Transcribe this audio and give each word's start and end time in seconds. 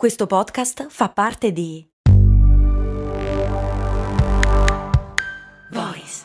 Questo 0.00 0.26
podcast 0.26 0.86
fa 0.88 1.10
parte 1.10 1.52
di 1.52 1.86
Voice 5.72 6.24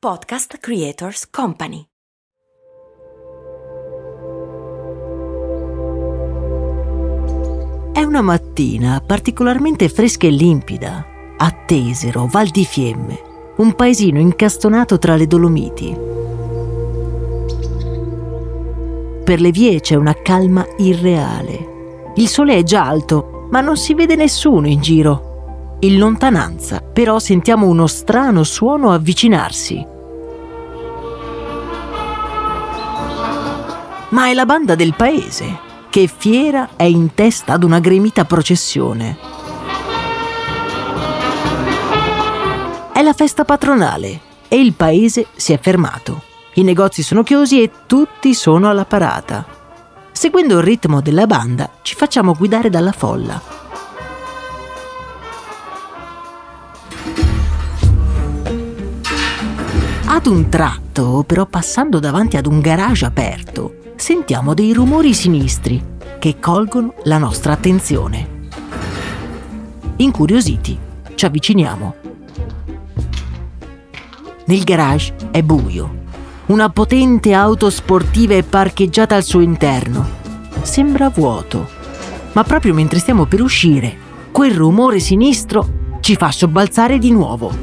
Podcast 0.00 0.56
Creators 0.56 1.28
Company. 1.28 1.84
È 7.92 8.00
una 8.00 8.22
mattina 8.22 9.02
particolarmente 9.06 9.90
fresca 9.90 10.26
e 10.26 10.30
limpida, 10.30 11.04
a 11.36 11.50
Tesero, 11.66 12.26
Val 12.26 12.48
di 12.48 12.64
Fiemme, 12.64 13.20
un 13.58 13.74
paesino 13.74 14.18
incastonato 14.18 14.96
tra 14.96 15.14
le 15.14 15.26
Dolomiti. 15.26 15.94
Per 19.24 19.40
le 19.42 19.50
vie 19.50 19.78
c'è 19.80 19.94
una 19.94 20.14
calma 20.14 20.66
irreale 20.78 21.76
il 22.18 22.28
sole 22.28 22.56
è 22.56 22.62
già 22.64 22.84
alto, 22.84 23.46
ma 23.50 23.60
non 23.60 23.76
si 23.76 23.94
vede 23.94 24.16
nessuno 24.16 24.66
in 24.66 24.80
giro. 24.80 25.76
In 25.80 25.98
lontananza, 25.98 26.80
però, 26.80 27.20
sentiamo 27.20 27.66
uno 27.66 27.86
strano 27.86 28.42
suono 28.42 28.90
avvicinarsi. 28.90 29.86
Ma 34.08 34.26
è 34.26 34.34
la 34.34 34.46
banda 34.46 34.74
del 34.74 34.94
paese, 34.96 35.58
che 35.88 36.10
fiera 36.12 36.70
è 36.74 36.82
in 36.82 37.14
testa 37.14 37.52
ad 37.52 37.62
una 37.62 37.78
gremita 37.78 38.24
processione. 38.24 39.16
È 42.92 43.00
la 43.00 43.12
festa 43.12 43.44
patronale 43.44 44.20
e 44.48 44.58
il 44.58 44.72
paese 44.72 45.26
si 45.36 45.52
è 45.52 45.58
fermato. 45.60 46.22
I 46.54 46.64
negozi 46.64 47.04
sono 47.04 47.22
chiusi 47.22 47.62
e 47.62 47.70
tutti 47.86 48.34
sono 48.34 48.68
alla 48.68 48.86
parata. 48.86 49.57
Seguendo 50.18 50.58
il 50.58 50.64
ritmo 50.64 51.00
della 51.00 51.28
banda, 51.28 51.70
ci 51.82 51.94
facciamo 51.94 52.34
guidare 52.34 52.70
dalla 52.70 52.90
folla. 52.90 53.40
Ad 60.06 60.26
un 60.26 60.48
tratto, 60.48 61.22
però 61.24 61.46
passando 61.46 62.00
davanti 62.00 62.36
ad 62.36 62.46
un 62.46 62.58
garage 62.60 63.04
aperto, 63.04 63.92
sentiamo 63.94 64.54
dei 64.54 64.72
rumori 64.72 65.14
sinistri 65.14 65.80
che 66.18 66.40
colgono 66.40 66.94
la 67.04 67.18
nostra 67.18 67.52
attenzione. 67.52 68.48
Incuriositi, 69.98 70.76
ci 71.14 71.26
avviciniamo. 71.26 71.94
Nel 74.46 74.64
garage 74.64 75.14
è 75.30 75.44
buio 75.44 75.98
una 76.48 76.70
potente 76.70 77.34
auto 77.34 77.68
sportiva 77.68 78.34
è 78.34 78.42
parcheggiata 78.42 79.14
al 79.14 79.22
suo 79.22 79.40
interno. 79.40 80.16
Sembra 80.62 81.10
vuoto, 81.10 81.68
ma 82.32 82.42
proprio 82.42 82.72
mentre 82.72 82.98
stiamo 83.00 83.26
per 83.26 83.42
uscire, 83.42 83.96
quel 84.32 84.54
rumore 84.54 84.98
sinistro 84.98 85.96
ci 86.00 86.16
fa 86.16 86.32
sobbalzare 86.32 86.98
di 86.98 87.10
nuovo. 87.10 87.54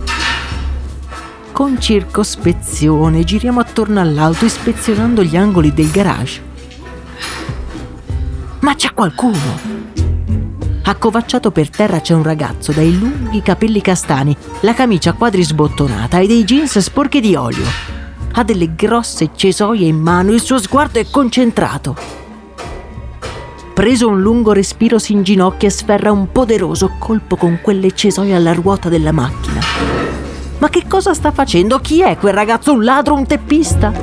Con 1.52 1.82
circospezione 1.82 3.24
giriamo 3.24 3.60
attorno 3.60 4.00
all'auto 4.00 4.46
ispezionando 4.46 5.24
gli 5.24 5.36
angoli 5.36 5.74
del 5.74 5.90
garage. 5.90 6.44
Ma 8.60 8.76
c'è 8.76 8.94
qualcuno! 8.94 9.74
Accovacciato 10.84 11.50
per 11.50 11.72
terra 11.72 12.02
c'è 12.02 12.14
un 12.14 12.22
ragazzo 12.22 12.72
dai 12.72 12.96
lunghi 12.96 13.42
capelli 13.42 13.82
castani, 13.82 14.38
la 14.60 14.76
camicia 14.76 15.14
quadri 15.14 15.44
sbottonata 15.44 16.20
e 16.20 16.28
dei 16.28 16.44
jeans 16.44 16.78
sporchi 16.78 17.20
di 17.20 17.34
olio 17.34 17.96
ha 18.38 18.44
delle 18.44 18.76
grosse 18.76 19.30
cesoie 19.34 19.88
in 19.88 19.98
mano, 19.98 20.34
il 20.34 20.42
suo 20.42 20.58
sguardo 20.58 21.00
è 21.00 21.06
concentrato. 21.10 21.96
Preso 23.74 24.10
un 24.10 24.22
lungo 24.22 24.52
respiro 24.52 25.00
si 25.00 25.14
inginocchia 25.14 25.70
e 25.70 25.72
sferra 25.72 26.12
un 26.12 26.32
poderoso 26.32 26.96
colpo 27.00 27.38
con 27.38 27.60
quelle 27.62 27.94
cesoie 27.94 28.36
alla 28.36 28.54
ruota 28.54 28.90
della 28.90 29.14
macchina. 29.14 29.62
Ma 30.58 30.70
che 30.70 30.84
cosa 30.88 31.14
sta 31.14 31.32
facendo? 31.32 31.80
Chi 31.80 32.02
è 32.02 32.18
quel 32.18 32.34
ragazzo? 32.34 32.74
Un 32.74 32.84
ladro, 32.84 33.14
un 33.16 33.26
teppista? 33.26 33.94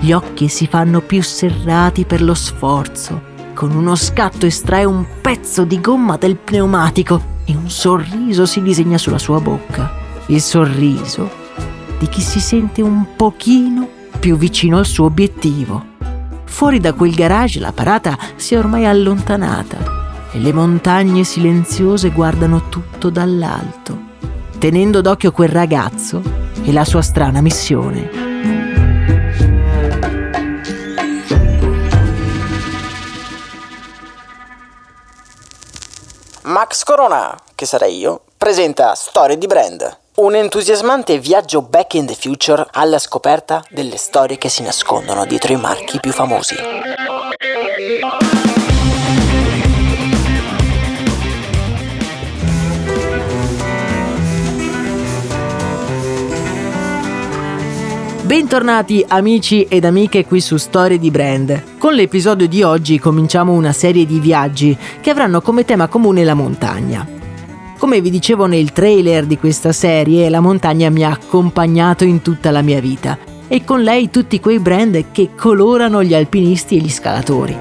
Gli 0.00 0.12
occhi 0.12 0.48
si 0.48 0.66
fanno 0.66 1.00
più 1.00 1.22
serrati 1.22 2.04
per 2.04 2.22
lo 2.22 2.34
sforzo. 2.34 3.36
Con 3.54 3.74
uno 3.74 3.94
scatto 3.94 4.44
estrae 4.44 4.84
un 4.84 5.04
pezzo 5.22 5.64
di 5.64 5.80
gomma 5.80 6.16
del 6.16 6.36
pneumatico 6.36 7.36
e 7.46 7.56
un 7.56 7.70
sorriso 7.70 8.44
si 8.44 8.60
disegna 8.62 8.98
sulla 8.98 9.18
sua 9.18 9.40
bocca 9.40 9.97
il 10.28 10.42
sorriso 10.42 11.30
di 11.98 12.06
chi 12.08 12.20
si 12.20 12.40
sente 12.40 12.82
un 12.82 13.16
pochino 13.16 13.88
più 14.18 14.36
vicino 14.36 14.78
al 14.78 14.86
suo 14.86 15.06
obiettivo. 15.06 15.96
Fuori 16.44 16.80
da 16.80 16.92
quel 16.92 17.14
garage 17.14 17.60
la 17.60 17.72
parata 17.72 18.16
si 18.36 18.54
è 18.54 18.58
ormai 18.58 18.84
allontanata 18.84 20.28
e 20.30 20.38
le 20.38 20.52
montagne 20.52 21.24
silenziose 21.24 22.10
guardano 22.10 22.68
tutto 22.68 23.10
dall'alto, 23.10 23.98
tenendo 24.58 25.00
d'occhio 25.00 25.32
quel 25.32 25.48
ragazzo 25.48 26.22
e 26.62 26.72
la 26.72 26.84
sua 26.84 27.02
strana 27.02 27.40
missione. 27.40 28.26
Max 36.42 36.82
Corona, 36.82 37.34
che 37.54 37.66
sarei 37.66 37.98
io, 37.98 38.22
presenta 38.36 38.94
Storie 38.94 39.38
di 39.38 39.46
Brand. 39.46 40.06
Un 40.20 40.34
entusiasmante 40.34 41.20
viaggio 41.20 41.62
back 41.62 41.94
in 41.94 42.04
the 42.04 42.12
future 42.12 42.66
alla 42.72 42.98
scoperta 42.98 43.62
delle 43.70 43.96
storie 43.96 44.36
che 44.36 44.48
si 44.48 44.64
nascondono 44.64 45.24
dietro 45.24 45.52
i 45.52 45.56
marchi 45.56 46.00
più 46.00 46.10
famosi. 46.10 46.56
Bentornati 58.22 59.04
amici 59.06 59.66
ed 59.68 59.84
amiche 59.84 60.24
qui 60.24 60.40
su 60.40 60.56
Storie 60.56 60.98
di 60.98 61.12
Brand. 61.12 61.78
Con 61.78 61.94
l'episodio 61.94 62.48
di 62.48 62.64
oggi 62.64 62.98
cominciamo 62.98 63.52
una 63.52 63.72
serie 63.72 64.04
di 64.04 64.18
viaggi 64.18 64.76
che 65.00 65.10
avranno 65.10 65.40
come 65.40 65.64
tema 65.64 65.86
comune 65.86 66.24
la 66.24 66.34
montagna. 66.34 67.17
Come 67.78 68.00
vi 68.00 68.10
dicevo 68.10 68.46
nel 68.46 68.72
trailer 68.72 69.24
di 69.24 69.38
questa 69.38 69.70
serie, 69.70 70.28
la 70.30 70.40
montagna 70.40 70.90
mi 70.90 71.04
ha 71.04 71.10
accompagnato 71.10 72.02
in 72.02 72.22
tutta 72.22 72.50
la 72.50 72.60
mia 72.60 72.80
vita 72.80 73.16
e 73.46 73.64
con 73.64 73.82
lei 73.82 74.10
tutti 74.10 74.40
quei 74.40 74.58
brand 74.58 75.12
che 75.12 75.30
colorano 75.36 76.02
gli 76.02 76.12
alpinisti 76.12 76.76
e 76.76 76.80
gli 76.80 76.90
scalatori. 76.90 77.56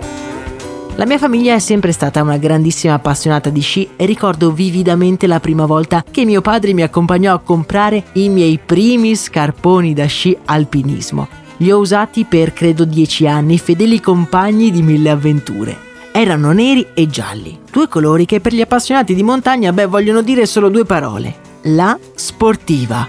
La 0.95 1.05
mia 1.05 1.19
famiglia 1.19 1.53
è 1.53 1.59
sempre 1.59 1.91
stata 1.91 2.23
una 2.23 2.38
grandissima 2.38 2.95
appassionata 2.95 3.51
di 3.51 3.61
sci 3.61 3.89
e 3.95 4.05
ricordo 4.07 4.51
vividamente 4.51 5.28
la 5.28 5.39
prima 5.39 5.67
volta 5.67 6.03
che 6.09 6.25
mio 6.25 6.41
padre 6.41 6.73
mi 6.73 6.81
accompagnò 6.81 7.35
a 7.35 7.39
comprare 7.39 8.05
i 8.13 8.28
miei 8.29 8.57
primi 8.57 9.16
scarponi 9.16 9.94
da 9.94 10.07
sci 10.07 10.35
alpinismo. 10.45 11.28
Li 11.57 11.72
ho 11.72 11.78
usati 11.78 12.25
per 12.25 12.53
credo 12.53 12.85
dieci 12.85 13.28
anni, 13.28 13.59
fedeli 13.59 13.99
compagni 13.99 14.72
di 14.72 14.81
mille 14.81 15.11
avventure 15.11 15.85
erano 16.22 16.51
neri 16.51 16.88
e 16.94 17.07
gialli, 17.07 17.59
due 17.72 17.88
colori 17.88 18.25
che 18.25 18.39
per 18.39 18.53
gli 18.53 18.61
appassionati 18.61 19.13
di 19.13 19.22
montagna 19.22 19.72
beh 19.72 19.85
vogliono 19.85 20.22
dire 20.22 20.47
solo 20.47 20.69
due 20.69 20.83
parole, 20.83 21.35
la 21.63 21.97
sportiva. 22.16 23.07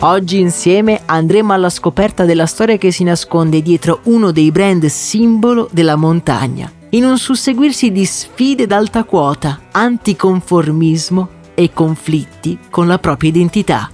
Oggi 0.00 0.38
insieme 0.38 1.02
andremo 1.04 1.52
alla 1.52 1.68
scoperta 1.68 2.24
della 2.24 2.46
storia 2.46 2.78
che 2.78 2.90
si 2.90 3.02
nasconde 3.02 3.60
dietro 3.60 4.00
uno 4.04 4.30
dei 4.30 4.50
brand 4.50 4.86
simbolo 4.86 5.68
della 5.72 5.96
montagna, 5.96 6.72
in 6.90 7.04
un 7.04 7.18
susseguirsi 7.18 7.92
di 7.92 8.06
sfide 8.06 8.66
d'alta 8.66 9.04
quota, 9.04 9.60
anticonformismo 9.72 11.28
e 11.54 11.70
conflitti 11.72 12.58
con 12.70 12.86
la 12.86 12.98
propria 12.98 13.28
identità. 13.28 13.90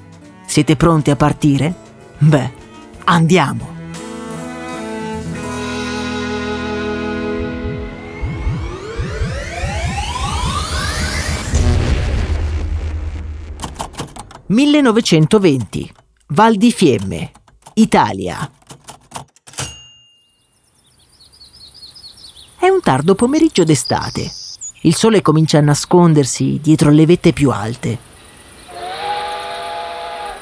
Siete 0.47 0.77
pronti 0.77 1.11
a 1.11 1.17
partire? 1.17 1.75
Beh, 2.19 2.51
andiamo! 3.05 3.74
1920. 14.55 15.93
Val 16.29 16.55
di 16.55 16.71
Fiemme, 16.71 17.33
Italia. 17.75 18.49
È 22.57 22.69
un 22.69 22.81
tardo 22.81 23.17
pomeriggio 23.17 23.65
d'estate. 23.65 24.31
Il 24.83 24.95
sole 24.95 25.23
comincia 25.23 25.59
a 25.59 25.61
nascondersi 25.61 26.61
dietro 26.63 26.91
le 26.91 27.05
vette 27.05 27.33
più 27.33 27.51
alte. 27.51 27.99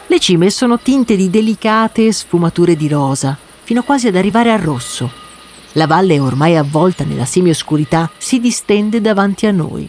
Le 0.06 0.20
cime 0.20 0.50
sono 0.50 0.78
tinte 0.78 1.16
di 1.16 1.30
delicate 1.30 2.12
sfumature 2.12 2.76
di 2.76 2.88
rosa, 2.88 3.38
fino 3.62 3.82
quasi 3.82 4.08
ad 4.08 4.16
arrivare 4.16 4.52
al 4.52 4.60
rosso. 4.60 5.10
La 5.72 5.86
valle, 5.86 6.18
ormai 6.18 6.58
avvolta 6.58 7.02
nella 7.04 7.24
semioscurità, 7.24 8.10
si 8.18 8.40
distende 8.40 9.00
davanti 9.00 9.46
a 9.46 9.52
noi. 9.52 9.88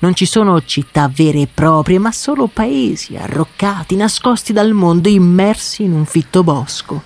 Non 0.00 0.14
ci 0.14 0.24
sono 0.24 0.62
città 0.64 1.10
vere 1.14 1.42
e 1.42 1.48
proprie, 1.52 1.98
ma 1.98 2.10
solo 2.10 2.46
paesi 2.46 3.16
arroccati, 3.16 3.96
nascosti 3.96 4.54
dal 4.54 4.72
mondo, 4.72 5.08
immersi 5.08 5.82
in 5.82 5.92
un 5.92 6.06
fitto 6.06 6.42
bosco. 6.42 7.02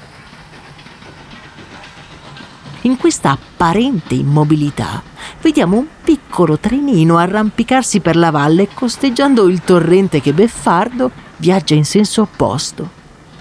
In 2.82 2.96
questa 2.96 3.30
apparente 3.30 4.14
immobilità 4.14 5.02
vediamo 5.40 5.78
un 5.78 5.86
piccolo 6.04 6.58
trenino 6.58 7.16
arrampicarsi 7.16 7.98
per 7.98 8.14
la 8.14 8.30
valle 8.30 8.68
costeggiando 8.72 9.48
il 9.48 9.62
torrente 9.62 10.20
che 10.20 10.32
beffardo 10.32 11.10
viaggia 11.38 11.74
in 11.74 11.84
senso 11.84 12.22
opposto. 12.22 12.88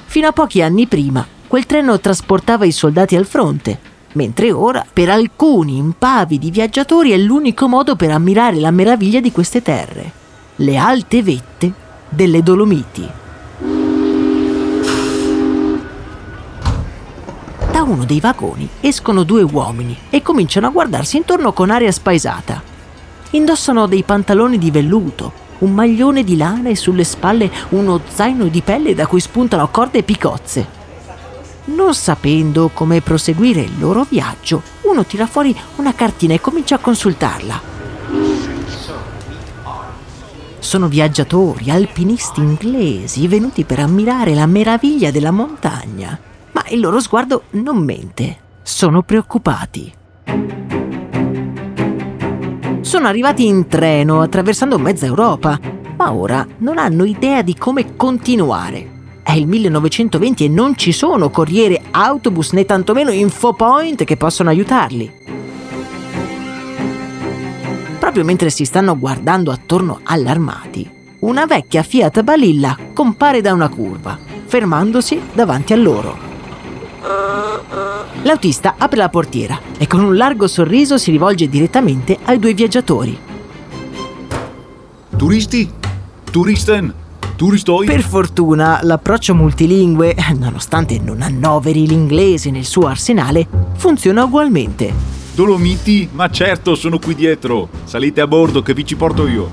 Fino 0.05 0.27
a 0.27 0.31
pochi 0.31 0.63
anni 0.63 0.87
prima 0.87 1.27
quel 1.45 1.67
treno 1.67 1.99
trasportava 1.99 2.65
i 2.65 2.71
soldati 2.71 3.15
al 3.15 3.27
fronte, 3.27 3.79
mentre 4.13 4.51
ora 4.51 4.85
per 4.91 5.09
alcuni 5.09 5.77
impavidi 5.77 6.51
viaggiatori 6.51 7.11
è 7.11 7.17
l'unico 7.17 7.67
modo 7.67 7.95
per 7.95 8.11
ammirare 8.11 8.59
la 8.59 8.71
meraviglia 8.71 9.19
di 9.19 9.31
queste 9.31 9.61
terre, 9.61 10.11
le 10.57 10.77
alte 10.77 11.23
vette 11.23 11.73
delle 12.09 12.43
Dolomiti. 12.43 13.09
Da 17.71 17.81
uno 17.81 18.05
dei 18.05 18.19
vagoni 18.19 18.67
escono 18.81 19.23
due 19.23 19.41
uomini 19.41 19.97
e 20.09 20.21
cominciano 20.21 20.67
a 20.67 20.69
guardarsi 20.69 21.17
intorno 21.17 21.53
con 21.53 21.69
aria 21.69 21.91
spaesata. 21.91 22.61
Indossano 23.31 23.87
dei 23.87 24.03
pantaloni 24.03 24.59
di 24.59 24.69
velluto, 24.69 25.31
un 25.59 25.71
maglione 25.71 26.23
di 26.23 26.37
lana 26.37 26.69
e 26.69 26.75
sulle 26.75 27.03
spalle 27.03 27.51
uno 27.69 27.99
zaino 28.07 28.45
di 28.45 28.61
pelle 28.61 28.93
da 28.93 29.07
cui 29.07 29.19
spuntano 29.19 29.67
corde 29.69 29.99
e 29.99 30.03
picozze. 30.03 30.82
Non 31.65 31.93
sapendo 31.93 32.69
come 32.73 33.01
proseguire 33.01 33.61
il 33.61 33.79
loro 33.79 34.05
viaggio, 34.07 34.61
uno 34.81 35.05
tira 35.05 35.27
fuori 35.27 35.55
una 35.77 35.93
cartina 35.93 36.33
e 36.33 36.41
comincia 36.41 36.75
a 36.75 36.79
consultarla. 36.79 37.61
Sono 40.59 40.87
viaggiatori, 40.87 41.69
alpinisti 41.69 42.39
inglesi 42.39 43.27
venuti 43.27 43.63
per 43.63 43.79
ammirare 43.79 44.33
la 44.33 44.45
meraviglia 44.45 45.11
della 45.11 45.31
montagna 45.31 46.31
ma 46.53 46.63
il 46.69 46.79
loro 46.79 46.99
sguardo 46.99 47.43
non 47.51 47.83
mente. 47.83 48.37
Sono 48.61 49.01
preoccupati. 49.01 49.93
Sono 52.81 53.07
arrivati 53.07 53.45
in 53.45 53.67
treno 53.67 54.21
attraversando 54.21 54.77
mezza 54.77 55.05
Europa, 55.05 55.59
ma 55.97 56.13
ora 56.13 56.45
non 56.59 56.77
hanno 56.77 57.03
idea 57.03 57.41
di 57.41 57.55
come 57.55 57.95
continuare. 57.95 58.92
È 59.23 59.31
il 59.31 59.47
1920 59.47 60.43
e 60.43 60.49
non 60.49 60.75
ci 60.75 60.91
sono 60.91 61.29
corriere, 61.29 61.81
autobus 61.91 62.51
né 62.51 62.65
tantomeno 62.65 63.09
infopoint 63.09 64.03
che 64.03 64.17
possono 64.17 64.49
aiutarli. 64.49 65.11
Proprio 67.99 68.25
mentre 68.25 68.49
si 68.49 68.65
stanno 68.65 68.99
guardando 68.99 69.49
attorno 69.49 70.01
allarmati, 70.03 70.87
una 71.19 71.45
vecchia 71.45 71.83
Fiat 71.83 72.21
Balilla 72.21 72.77
compare 72.93 73.39
da 73.39 73.53
una 73.53 73.69
curva, 73.69 74.19
fermandosi 74.45 75.19
davanti 75.31 75.71
a 75.71 75.77
loro. 75.77 76.31
L'autista 78.23 78.75
apre 78.77 78.97
la 78.97 79.09
portiera 79.09 79.59
e 79.77 79.87
con 79.87 80.03
un 80.03 80.15
largo 80.15 80.47
sorriso 80.47 80.97
si 80.97 81.11
rivolge 81.11 81.47
direttamente 81.47 82.17
ai 82.25 82.39
due 82.39 82.53
viaggiatori. 82.53 83.17
Turisti? 85.15 85.71
Turisten? 86.29 87.02
Turistoi? 87.43 87.85
Per 87.85 88.01
fortuna 88.01 88.79
l'approccio 88.83 89.35
multilingue, 89.35 90.15
nonostante 90.39 90.97
non 90.97 91.21
annoveri 91.21 91.85
l'inglese 91.85 92.51
nel 92.51 92.63
suo 92.63 92.87
arsenale, 92.87 93.45
funziona 93.75 94.23
ugualmente. 94.23 94.93
Dolomiti? 95.33 96.07
Ma 96.13 96.29
certo, 96.29 96.73
sono 96.75 96.99
qui 96.99 97.15
dietro. 97.15 97.67
Salite 97.83 98.21
a 98.21 98.27
bordo 98.27 98.61
che 98.61 98.73
vi 98.73 98.85
ci 98.85 98.95
porto 98.95 99.27
io. 99.27 99.51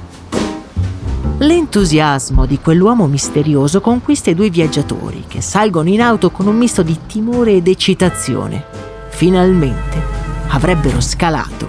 L'entusiasmo 1.39 2.47
di 2.47 2.61
quell'uomo 2.61 3.09
misterioso 3.09 3.81
conquista 3.81 4.31
i 4.31 4.35
due 4.35 4.51
viaggiatori 4.51 5.25
che 5.27 5.41
salgono 5.41 5.89
in 5.89 6.01
auto 6.01 6.31
con 6.31 6.47
un 6.47 6.57
misto 6.57 6.83
di 6.85 6.97
timore 7.09 7.55
ed 7.55 7.67
eccitazione. 7.67 8.67
Finalmente 9.09 10.01
avrebbero 10.47 11.01
scalato 11.01 11.69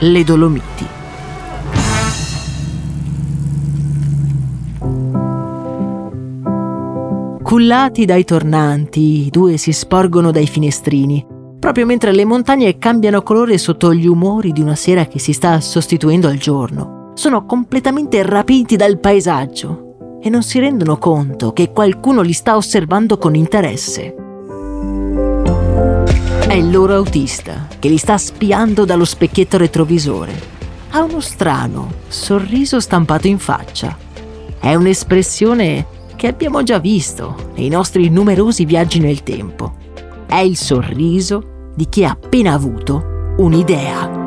le 0.00 0.22
Dolomiti. 0.22 1.00
Cullati 7.52 8.06
dai 8.06 8.24
tornanti, 8.24 9.26
i 9.26 9.28
due 9.28 9.58
si 9.58 9.72
sporgono 9.72 10.30
dai 10.30 10.46
finestrini, 10.46 11.22
proprio 11.58 11.84
mentre 11.84 12.10
le 12.10 12.24
montagne 12.24 12.78
cambiano 12.78 13.20
colore 13.20 13.58
sotto 13.58 13.92
gli 13.92 14.06
umori 14.06 14.52
di 14.52 14.62
una 14.62 14.74
sera 14.74 15.04
che 15.04 15.18
si 15.18 15.34
sta 15.34 15.60
sostituendo 15.60 16.28
al 16.28 16.38
giorno 16.38 17.12
sono 17.14 17.44
completamente 17.44 18.22
rapiti 18.22 18.76
dal 18.76 18.98
paesaggio 18.98 20.18
e 20.22 20.30
non 20.30 20.42
si 20.42 20.60
rendono 20.60 20.96
conto 20.96 21.52
che 21.52 21.72
qualcuno 21.72 22.22
li 22.22 22.32
sta 22.32 22.56
osservando 22.56 23.18
con 23.18 23.34
interesse. 23.34 24.14
È 26.48 26.54
il 26.54 26.70
loro 26.70 26.94
autista 26.94 27.68
che 27.78 27.90
li 27.90 27.98
sta 27.98 28.16
spiando 28.16 28.86
dallo 28.86 29.04
specchietto 29.04 29.58
retrovisore. 29.58 30.32
Ha 30.92 31.02
uno 31.02 31.20
strano 31.20 31.92
sorriso 32.08 32.80
stampato 32.80 33.26
in 33.26 33.38
faccia. 33.38 33.94
È 34.58 34.74
un'espressione 34.74 36.00
che 36.16 36.26
abbiamo 36.26 36.62
già 36.62 36.78
visto 36.78 37.50
nei 37.54 37.68
nostri 37.68 38.08
numerosi 38.08 38.64
viaggi 38.64 39.00
nel 39.00 39.22
tempo. 39.22 39.74
È 40.26 40.38
il 40.38 40.56
sorriso 40.56 41.70
di 41.74 41.88
chi 41.88 42.04
ha 42.04 42.10
appena 42.10 42.52
avuto 42.52 43.34
un'idea. 43.38 44.20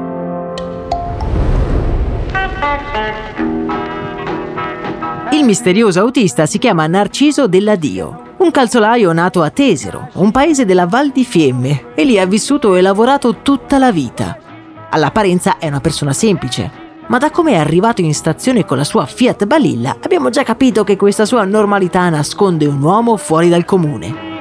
Il 5.31 5.43
misterioso 5.43 5.99
autista 5.99 6.45
si 6.45 6.57
chiama 6.57 6.87
Narciso 6.87 7.47
Delladio, 7.47 8.33
un 8.37 8.51
calzolaio 8.51 9.11
nato 9.11 9.41
a 9.41 9.49
Tesero, 9.49 10.09
un 10.13 10.31
paese 10.31 10.65
della 10.65 10.87
Val 10.87 11.11
di 11.11 11.25
Fiemme, 11.25 11.93
e 11.93 12.03
lì 12.03 12.17
ha 12.17 12.25
vissuto 12.25 12.75
e 12.75 12.81
lavorato 12.81 13.41
tutta 13.41 13.77
la 13.77 13.91
vita. 13.91 14.39
All'apparenza 14.89 15.57
è 15.57 15.67
una 15.67 15.81
persona 15.81 16.13
semplice, 16.13 16.84
ma 17.07 17.17
da 17.17 17.29
come 17.29 17.53
è 17.53 17.57
arrivato 17.57 18.01
in 18.01 18.13
stazione 18.13 18.65
con 18.65 18.77
la 18.77 18.83
sua 18.83 19.05
Fiat 19.05 19.45
Balilla 19.45 19.97
abbiamo 20.01 20.29
già 20.29 20.43
capito 20.43 20.83
che 20.83 20.95
questa 20.95 21.25
sua 21.25 21.43
normalità 21.43 22.09
nasconde 22.09 22.65
un 22.65 22.81
uomo 22.81 23.17
fuori 23.17 23.49
dal 23.49 23.65
comune. 23.65 24.33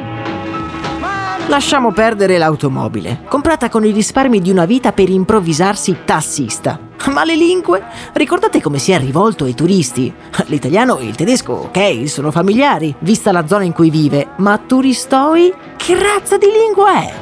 Lasciamo 1.49 1.93
perdere 1.93 2.39
l'automobile, 2.39 3.21
comprata 3.29 3.69
con 3.69 3.85
i 3.85 3.91
risparmi 3.91 4.41
di 4.41 4.51
una 4.51 4.65
vita 4.65 4.93
per 4.93 5.11
improvvisarsi 5.11 5.99
tassista. 6.05 6.81
Ma 7.13 7.23
le 7.23 7.37
lingue? 7.37 7.83
Ricordate 8.15 8.63
come 8.63 8.79
si 8.79 8.93
è 8.93 8.99
rivolto 8.99 9.45
ai 9.45 9.55
turisti? 9.55 10.13
L'italiano 10.47 10.97
e 10.97 11.05
il 11.05 11.15
tedesco, 11.15 11.53
ok, 11.53 12.09
sono 12.09 12.31
familiari, 12.31 12.95
vista 13.01 13.31
la 13.31 13.47
zona 13.47 13.65
in 13.65 13.73
cui 13.73 13.91
vive, 13.91 14.29
ma 14.39 14.57
turistoi? 14.57 15.53
Che 15.77 15.95
razza 16.01 16.39
di 16.39 16.47
lingua 16.47 17.03
è? 17.03 17.15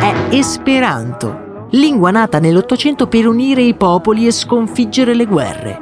È 0.00 0.34
Esperanto, 0.34 1.47
lingua 1.70 2.10
nata 2.10 2.38
nell'Ottocento 2.38 3.06
per 3.06 3.26
unire 3.26 3.62
i 3.62 3.74
popoli 3.74 4.26
e 4.26 4.30
sconfiggere 4.30 5.14
le 5.14 5.26
guerre. 5.26 5.80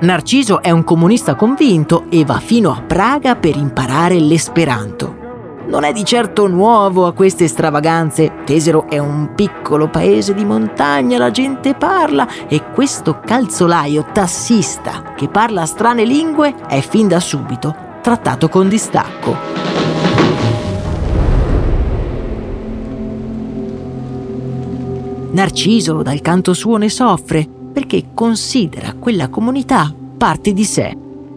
Narciso 0.00 0.62
è 0.62 0.70
un 0.70 0.84
comunista 0.84 1.34
convinto 1.34 2.04
e 2.08 2.24
va 2.24 2.38
fino 2.38 2.70
a 2.70 2.82
Praga 2.82 3.36
per 3.36 3.56
imparare 3.56 4.20
l'esperanto 4.20 5.18
non 5.68 5.84
è 5.84 5.92
di 5.92 6.04
certo 6.04 6.46
nuovo 6.46 7.06
a 7.06 7.12
queste 7.12 7.46
stravaganze. 7.46 8.32
Tesero 8.44 8.88
è 8.88 8.98
un 8.98 9.34
piccolo 9.34 9.88
paese 9.88 10.34
di 10.34 10.44
montagna, 10.44 11.18
la 11.18 11.30
gente 11.30 11.74
parla 11.74 12.26
e 12.48 12.70
questo 12.72 13.20
calzolaio 13.24 14.06
tassista 14.12 15.12
che 15.14 15.28
parla 15.28 15.66
strane 15.66 16.04
lingue 16.04 16.54
è 16.66 16.80
fin 16.80 17.06
da 17.08 17.20
subito 17.20 17.86
trattato 18.00 18.48
con 18.48 18.68
distacco. 18.68 19.97
Narciso 25.38 26.02
dal 26.02 26.20
canto 26.20 26.52
suo 26.52 26.78
ne 26.78 26.88
soffre 26.88 27.48
perché 27.72 28.06
considera 28.12 28.94
quella 28.98 29.28
comunità 29.28 29.94
parte 30.16 30.52
di 30.52 30.64
sé 30.64 30.96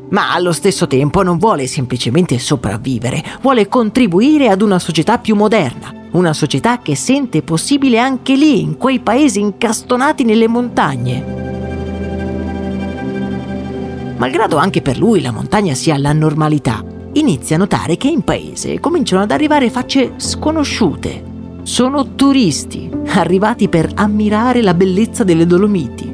ma 0.10 0.34
allo 0.34 0.54
stesso 0.54 0.88
tempo 0.88 1.22
non 1.22 1.38
vuole 1.38 1.68
semplicemente 1.68 2.40
sopravvivere, 2.40 3.24
vuole 3.42 3.68
contribuire 3.68 4.50
ad 4.50 4.64
una 4.64 4.80
società 4.80 5.20
più 5.20 5.36
moderna, 5.36 5.94
una 6.14 6.34
società 6.34 6.80
che 6.80 6.96
sente 6.96 7.44
possibile 7.44 7.98
anche 7.98 8.36
lì, 8.36 8.60
in 8.62 8.76
quei 8.76 9.00
paesi 9.00 9.40
incastonati 9.40 10.26
nelle 10.26 10.50
montagne. 10.50 11.26
Malgrado 14.18 14.58
anche 14.58 14.82
per 14.82 14.98
lui 14.98 15.22
la 15.22 15.32
montagna 15.32 15.76
sia 15.76 15.98
la 15.98 16.12
normalità, 16.12 16.84
inizia 17.14 17.56
a 17.56 17.60
notare 17.60 17.96
che 17.96 18.10
in 18.10 18.24
paese 18.24 18.82
cominciano 18.82 19.22
ad 19.22 19.32
arrivare 19.32 19.70
facce 19.70 20.14
sconosciute. 20.18 21.31
Sono 21.64 22.16
turisti, 22.16 22.90
arrivati 23.08 23.70
per 23.70 23.92
ammirare 23.96 24.62
la 24.62 24.74
bellezza 24.74 25.24
delle 25.24 25.46
Dolomiti. 25.46 26.12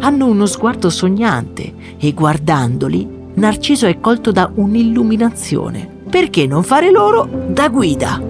Hanno 0.00 0.26
uno 0.26 0.46
sguardo 0.46 0.90
sognante 0.90 1.72
e 1.98 2.12
guardandoli 2.12 3.18
Narciso 3.40 3.86
è 3.86 4.00
colto 4.00 4.32
da 4.32 4.50
un'illuminazione. 4.54 5.88
Perché 6.10 6.46
non 6.46 6.62
fare 6.62 6.90
loro 6.90 7.28
da 7.48 7.68
guida? 7.68 8.20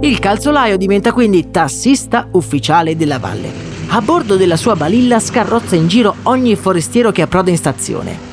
Il 0.00 0.18
calzolaio 0.18 0.76
diventa 0.76 1.12
quindi 1.12 1.50
tassista 1.50 2.28
ufficiale 2.32 2.96
della 2.96 3.18
valle. 3.18 3.50
A 3.88 4.00
bordo 4.00 4.36
della 4.36 4.56
sua 4.56 4.74
balilla 4.74 5.20
scarrozza 5.20 5.76
in 5.76 5.86
giro 5.86 6.16
ogni 6.24 6.56
forestiero 6.56 7.12
che 7.12 7.22
approda 7.22 7.50
in 7.50 7.56
stazione. 7.56 8.25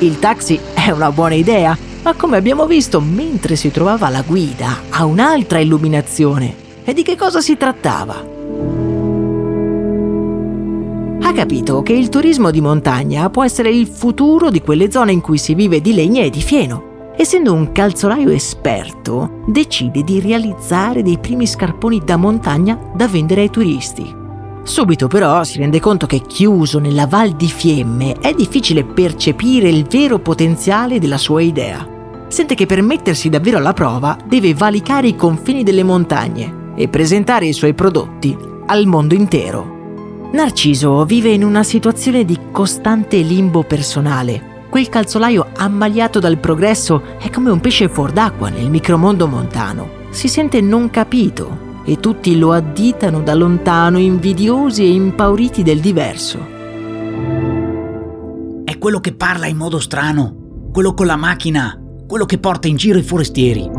Il 0.00 0.18
taxi 0.18 0.58
è 0.72 0.90
una 0.90 1.12
buona 1.12 1.34
idea, 1.34 1.76
ma 2.02 2.14
come 2.14 2.38
abbiamo 2.38 2.64
visto, 2.64 3.02
mentre 3.02 3.54
si 3.54 3.70
trovava 3.70 4.06
alla 4.06 4.22
guida, 4.22 4.78
ha 4.88 5.04
un'altra 5.04 5.58
illuminazione. 5.58 6.54
E 6.84 6.94
di 6.94 7.02
che 7.02 7.16
cosa 7.16 7.42
si 7.42 7.58
trattava? 7.58 8.14
Ha 11.20 11.32
capito 11.34 11.82
che 11.82 11.92
il 11.92 12.08
turismo 12.08 12.50
di 12.50 12.62
montagna 12.62 13.28
può 13.28 13.44
essere 13.44 13.68
il 13.68 13.86
futuro 13.86 14.48
di 14.48 14.62
quelle 14.62 14.90
zone 14.90 15.12
in 15.12 15.20
cui 15.20 15.36
si 15.36 15.54
vive 15.54 15.82
di 15.82 15.92
legna 15.92 16.22
e 16.22 16.30
di 16.30 16.40
fieno. 16.40 17.12
Essendo 17.14 17.52
un 17.52 17.70
calzolaio 17.70 18.30
esperto, 18.30 19.42
decide 19.48 20.02
di 20.02 20.18
realizzare 20.18 21.02
dei 21.02 21.18
primi 21.18 21.46
scarponi 21.46 22.00
da 22.02 22.16
montagna 22.16 22.78
da 22.94 23.06
vendere 23.06 23.42
ai 23.42 23.50
turisti. 23.50 24.19
Subito 24.62 25.08
però 25.08 25.42
si 25.42 25.58
rende 25.58 25.80
conto 25.80 26.06
che 26.06 26.20
chiuso 26.20 26.78
nella 26.78 27.06
Val 27.06 27.30
di 27.30 27.48
Fiemme 27.48 28.16
è 28.20 28.32
difficile 28.34 28.84
percepire 28.84 29.68
il 29.68 29.84
vero 29.84 30.18
potenziale 30.18 30.98
della 30.98 31.18
sua 31.18 31.40
idea. 31.40 31.86
Sente 32.28 32.54
che 32.54 32.66
per 32.66 32.82
mettersi 32.82 33.28
davvero 33.28 33.56
alla 33.56 33.72
prova 33.72 34.16
deve 34.24 34.54
valicare 34.54 35.08
i 35.08 35.16
confini 35.16 35.62
delle 35.64 35.82
montagne 35.82 36.72
e 36.76 36.88
presentare 36.88 37.46
i 37.46 37.52
suoi 37.52 37.74
prodotti 37.74 38.36
al 38.66 38.86
mondo 38.86 39.14
intero. 39.14 39.78
Narciso 40.32 41.04
vive 41.04 41.30
in 41.30 41.42
una 41.42 41.64
situazione 41.64 42.24
di 42.24 42.38
costante 42.52 43.16
limbo 43.16 43.64
personale. 43.64 44.66
Quel 44.70 44.88
calzolaio 44.88 45.48
ammaliato 45.56 46.20
dal 46.20 46.38
progresso 46.38 47.02
è 47.18 47.30
come 47.30 47.50
un 47.50 47.58
pesce 47.58 47.88
fuor 47.88 48.12
d'acqua 48.12 48.50
nel 48.50 48.70
micromondo 48.70 49.26
montano. 49.26 49.98
Si 50.10 50.28
sente 50.28 50.60
non 50.60 50.90
capito 50.90 51.68
e 51.84 51.98
tutti 51.98 52.38
lo 52.38 52.52
additano 52.52 53.20
da 53.20 53.34
lontano, 53.34 53.98
invidiosi 53.98 54.82
e 54.82 54.92
impauriti 54.92 55.62
del 55.62 55.80
diverso. 55.80 56.38
È 58.64 58.78
quello 58.78 59.00
che 59.00 59.14
parla 59.14 59.46
in 59.46 59.56
modo 59.56 59.78
strano, 59.78 60.68
quello 60.72 60.94
con 60.94 61.06
la 61.06 61.16
macchina, 61.16 61.78
quello 62.06 62.26
che 62.26 62.38
porta 62.38 62.68
in 62.68 62.76
giro 62.76 62.98
i 62.98 63.02
forestieri. 63.02 63.70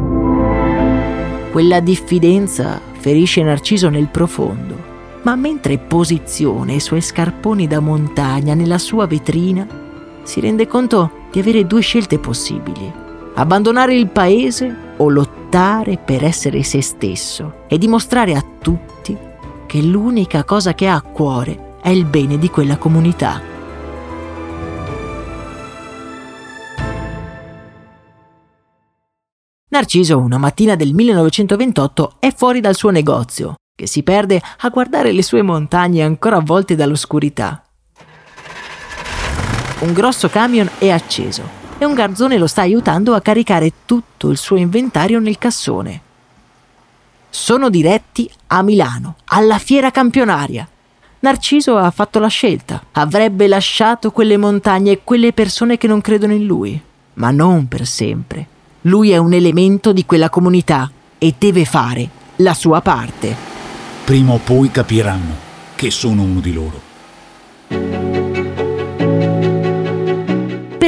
Quella 1.52 1.80
diffidenza 1.80 2.80
ferisce 3.00 3.44
Narciso 3.44 3.90
nel 3.90 4.08
profondo 4.08 4.90
ma 5.24 5.36
mentre 5.36 5.78
posiziona 5.78 6.74
i 6.74 6.80
suoi 6.80 7.02
scarponi 7.02 7.68
da 7.68 7.80
montagna 7.80 8.54
nella 8.54 8.78
sua 8.78 9.06
vetrina, 9.06 9.68
si 10.24 10.40
rende 10.40 10.68
conto 10.68 11.12
di 11.32 11.40
avere 11.40 11.68
due 11.68 11.82
scelte 11.82 12.18
possibili. 12.20 12.92
Abbandonare 13.36 13.96
il 13.96 14.08
paese 14.08 14.76
o 14.98 15.10
lottare 15.10 15.41
per 15.52 16.24
essere 16.24 16.64
se 16.64 16.82
stesso 16.82 17.66
e 17.68 17.78
dimostrare 17.78 18.36
a 18.36 18.46
tutti 18.62 19.18
che 19.68 19.82
l'unica 19.82 20.46
cosa 20.46 20.74
che 20.74 20.88
ha 20.88 20.96
a 20.96 21.02
cuore 21.02 21.76
è 21.82 21.90
il 21.90 22.06
bene 22.06 22.38
di 22.38 22.50
quella 22.50 22.78
comunità. 22.78 23.42
Narciso 29.68 30.20
una 30.20 30.38
mattina 30.38 30.76
del 30.76 30.94
1928 30.94 32.16
è 32.20 32.34
fuori 32.34 32.62
dal 32.62 32.76
suo 32.76 32.90
negozio 32.90 33.56
che 33.76 33.88
si 33.88 34.04
perde 34.04 34.42
a 34.60 34.70
guardare 34.70 35.12
le 35.12 35.24
sue 35.24 35.42
montagne 35.42 36.02
ancora 36.02 36.38
avvolte 36.38 36.76
dall'oscurità. 36.76 37.62
Un 39.82 39.92
grosso 39.92 40.30
camion 40.30 40.70
è 40.78 40.90
acceso 40.90 41.60
e 41.82 41.86
un 41.86 41.96
garzone 41.96 42.38
lo 42.38 42.46
sta 42.46 42.62
aiutando 42.62 43.16
a 43.16 43.22
caricare 43.22 43.74
tutto 43.86 44.30
il 44.30 44.38
suo 44.38 44.56
inventario 44.56 45.20
nel 45.20 45.40
cassone. 45.40 46.02
Sono 47.28 47.72
diretti 47.72 48.30
a 48.48 48.62
Milano, 48.62 49.16
alla 49.26 49.58
fiera 49.58 49.90
campionaria. 49.90 50.68
Narciso 51.22 51.78
ha 51.78 51.90
fatto 51.90 52.20
la 52.20 52.28
scelta. 52.28 52.84
Avrebbe 52.92 53.48
lasciato 53.48 54.12
quelle 54.12 54.38
montagne 54.38 54.92
e 54.92 55.02
quelle 55.04 55.34
persone 55.34 55.78
che 55.78 55.88
non 55.88 56.02
credono 56.02 56.34
in 56.34 56.46
lui, 56.46 56.80
ma 57.16 57.32
non 57.32 57.68
per 57.68 57.88
sempre. 57.88 58.46
Lui 58.82 59.10
è 59.10 59.18
un 59.18 59.34
elemento 59.34 59.92
di 59.92 60.06
quella 60.06 60.30
comunità 60.30 60.92
e 61.18 61.34
deve 61.36 61.66
fare 61.66 62.08
la 62.36 62.54
sua 62.54 62.82
parte 62.82 63.50
prima 64.04 64.34
o 64.34 64.40
poi 64.44 64.70
capiranno 64.70 65.34
che 65.74 65.90
sono 65.90 66.24
uno 66.24 66.42
di 66.42 66.54
loro. 66.54 66.91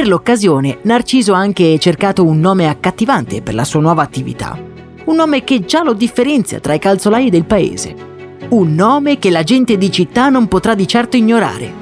Per 0.04 0.12
l'occasione, 0.12 0.80
Narciso 0.82 1.32
ha 1.32 1.38
anche 1.38 1.78
cercato 1.78 2.26
un 2.26 2.38
nome 2.38 2.68
accattivante 2.68 3.40
per 3.40 3.54
la 3.54 3.64
sua 3.64 3.80
nuova 3.80 4.02
attività. 4.02 4.54
Un 5.06 5.16
nome 5.16 5.44
che 5.44 5.64
già 5.64 5.82
lo 5.82 5.94
differenzia 5.94 6.60
tra 6.60 6.74
i 6.74 6.78
calzolai 6.78 7.30
del 7.30 7.46
paese. 7.46 7.96
Un 8.50 8.74
nome 8.74 9.18
che 9.18 9.30
la 9.30 9.42
gente 9.42 9.78
di 9.78 9.90
città 9.90 10.28
non 10.28 10.46
potrà 10.46 10.74
di 10.74 10.86
certo 10.86 11.16
ignorare. 11.16 11.72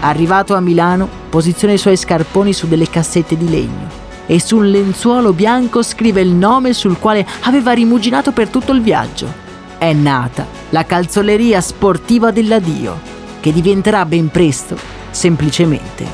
Arrivato 0.00 0.54
a 0.54 0.60
Milano, 0.60 1.08
posiziona 1.30 1.72
i 1.72 1.78
suoi 1.78 1.96
scarponi 1.96 2.52
su 2.52 2.68
delle 2.68 2.90
cassette 2.90 3.34
di 3.34 3.48
legno 3.48 3.88
e 4.26 4.40
sul 4.40 4.70
lenzuolo 4.70 5.32
bianco 5.32 5.82
scrive 5.82 6.20
il 6.20 6.32
nome 6.32 6.74
sul 6.74 6.98
quale 6.98 7.26
aveva 7.44 7.72
rimuginato 7.72 8.32
per 8.32 8.50
tutto 8.50 8.72
il 8.72 8.82
viaggio. 8.82 9.32
È 9.78 9.90
nata 9.94 10.46
la 10.68 10.84
calzoleria 10.84 11.62
sportiva 11.62 12.30
dell'addio, 12.30 13.00
che 13.40 13.50
diventerà 13.50 14.04
ben 14.04 14.28
presto 14.28 15.03
semplicemente 15.14 16.04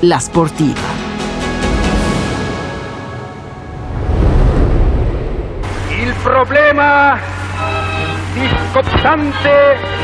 la 0.00 0.18
sportiva. 0.18 0.80
Il 5.90 6.14
problema 6.22 7.18
di 8.32 8.48
scottante 8.70 9.94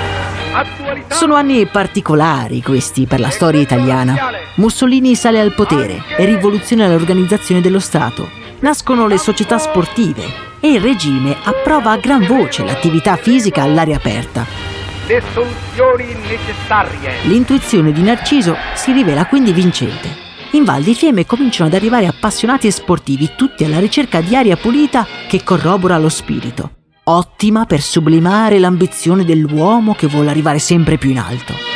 sono 1.08 1.34
anni 1.34 1.66
particolari 1.66 2.60
questi 2.62 3.06
per 3.06 3.20
la 3.20 3.30
storia 3.30 3.60
italiana. 3.60 4.16
Mussolini 4.56 5.14
sale 5.14 5.40
al 5.40 5.54
potere 5.54 6.02
e 6.18 6.26
rivoluziona 6.26 6.86
l'organizzazione 6.88 7.62
dello 7.62 7.80
Stato. 7.80 8.28
Nascono 8.60 9.06
le 9.06 9.16
società 9.16 9.56
sportive 9.56 10.50
e 10.60 10.72
il 10.72 10.80
regime 10.80 11.36
approva 11.42 11.92
a 11.92 11.96
gran 11.96 12.26
voce 12.26 12.64
l'attività 12.64 13.16
fisica 13.16 13.62
all'aria 13.62 13.96
aperta. 13.96 14.61
Le 15.06 15.22
soluzioni 15.32 16.14
necessarie. 16.28 17.22
L'intuizione 17.24 17.92
di 17.92 18.02
Narciso 18.02 18.56
si 18.74 18.92
rivela 18.92 19.26
quindi 19.26 19.52
vincente. 19.52 20.20
In 20.52 20.64
Val 20.64 20.82
di 20.82 20.94
Fiemme 20.94 21.26
cominciano 21.26 21.68
ad 21.68 21.74
arrivare 21.74 22.06
appassionati 22.06 22.66
e 22.66 22.70
sportivi, 22.70 23.32
tutti 23.36 23.64
alla 23.64 23.80
ricerca 23.80 24.20
di 24.20 24.36
aria 24.36 24.56
pulita 24.56 25.06
che 25.28 25.42
corrobora 25.42 25.98
lo 25.98 26.08
spirito 26.08 26.76
ottima 27.04 27.64
per 27.64 27.80
sublimare 27.80 28.58
l'ambizione 28.58 29.24
dell'uomo 29.24 29.94
che 29.94 30.06
vuole 30.06 30.30
arrivare 30.30 30.58
sempre 30.58 30.98
più 30.98 31.10
in 31.10 31.18
alto. 31.18 31.71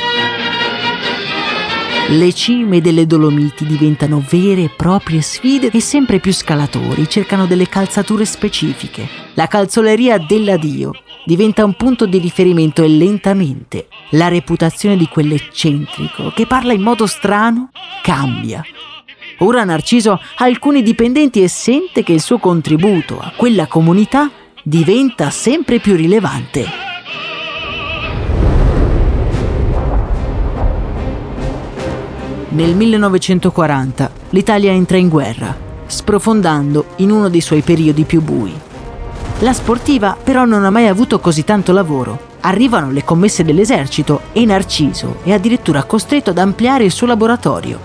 Le 2.08 2.32
cime 2.32 2.80
delle 2.80 3.04
Dolomiti 3.04 3.66
diventano 3.66 4.24
vere 4.30 4.62
e 4.62 4.70
proprie 4.70 5.20
sfide 5.20 5.70
e 5.72 5.80
sempre 5.80 6.20
più 6.20 6.32
scalatori 6.32 7.08
cercano 7.08 7.46
delle 7.46 7.68
calzature 7.68 8.24
specifiche. 8.24 9.08
La 9.34 9.48
calzoleria 9.48 10.16
dell'addio 10.16 10.92
diventa 11.24 11.64
un 11.64 11.74
punto 11.74 12.06
di 12.06 12.18
riferimento 12.18 12.84
e 12.84 12.88
lentamente 12.88 13.88
la 14.10 14.28
reputazione 14.28 14.96
di 14.96 15.08
quell'eccentrico 15.08 16.30
che 16.30 16.46
parla 16.46 16.72
in 16.72 16.82
modo 16.82 17.06
strano 17.06 17.70
cambia. 18.02 18.62
Ora 19.38 19.64
Narciso 19.64 20.12
ha 20.12 20.44
alcuni 20.44 20.82
dipendenti 20.82 21.42
e 21.42 21.48
sente 21.48 22.04
che 22.04 22.12
il 22.12 22.20
suo 22.20 22.38
contributo 22.38 23.18
a 23.18 23.32
quella 23.36 23.66
comunità 23.66 24.30
diventa 24.62 25.30
sempre 25.30 25.80
più 25.80 25.96
rilevante. 25.96 26.95
Nel 32.56 32.74
1940 32.74 34.10
l'Italia 34.30 34.72
entra 34.72 34.96
in 34.96 35.10
guerra, 35.10 35.54
sprofondando 35.84 36.86
in 36.96 37.10
uno 37.10 37.28
dei 37.28 37.42
suoi 37.42 37.60
periodi 37.60 38.04
più 38.04 38.22
bui. 38.22 38.50
La 39.40 39.52
sportiva 39.52 40.16
però 40.20 40.46
non 40.46 40.64
ha 40.64 40.70
mai 40.70 40.86
avuto 40.86 41.20
così 41.20 41.44
tanto 41.44 41.72
lavoro. 41.72 42.18
Arrivano 42.40 42.90
le 42.92 43.04
commesse 43.04 43.44
dell'esercito 43.44 44.22
e 44.32 44.46
Narciso 44.46 45.16
è 45.22 45.32
addirittura 45.32 45.84
costretto 45.84 46.30
ad 46.30 46.38
ampliare 46.38 46.84
il 46.84 46.92
suo 46.92 47.06
laboratorio. 47.06 47.78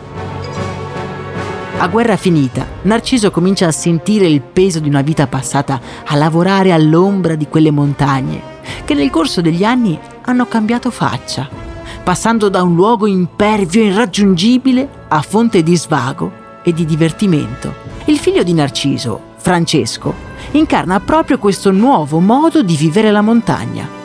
A 1.80 1.88
guerra 1.90 2.16
finita, 2.16 2.66
Narciso 2.84 3.30
comincia 3.30 3.68
a 3.68 3.74
sentire 3.74 4.26
il 4.26 4.40
peso 4.40 4.80
di 4.80 4.88
una 4.88 5.02
vita 5.02 5.28
passata 5.28 5.82
a 6.06 6.16
lavorare 6.16 6.72
all'ombra 6.72 7.36
di 7.36 7.48
quelle 7.50 7.72
montagne, 7.72 8.42
che 8.86 8.94
nel 8.94 9.10
corso 9.10 9.42
degli 9.42 9.66
anni 9.66 10.00
hanno 10.22 10.46
cambiato 10.48 10.92
faccia, 10.92 11.71
passando 12.04 12.50
da 12.50 12.62
un 12.64 12.76
luogo 12.76 13.08
impervio 13.08 13.82
e 13.82 13.88
irraggiungibile 13.88 14.90
a 15.08 15.22
fonte 15.22 15.64
di 15.64 15.76
svago 15.76 16.32
e 16.64 16.74
di 16.74 16.86
divertimento. 16.86 17.74
Il 18.06 18.18
figlio 18.18 18.44
di 18.44 18.54
Narciso, 18.54 19.20
Francesco, 19.38 20.14
incarna 20.52 21.00
proprio 21.00 21.38
questo 21.38 21.72
nuovo 21.72 22.20
modo 22.20 22.62
di 22.64 22.76
vivere 22.76 23.12
la 23.12 23.22
montagna 23.22 24.00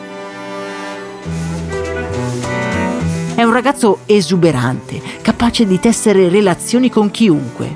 È 3.37 3.43
un 3.43 3.53
ragazzo 3.53 3.99
esuberante, 4.07 4.99
capace 5.21 5.67
di 5.67 5.79
tessere 5.79 6.27
relazioni 6.27 6.89
con 6.89 7.11
chiunque. 7.11 7.71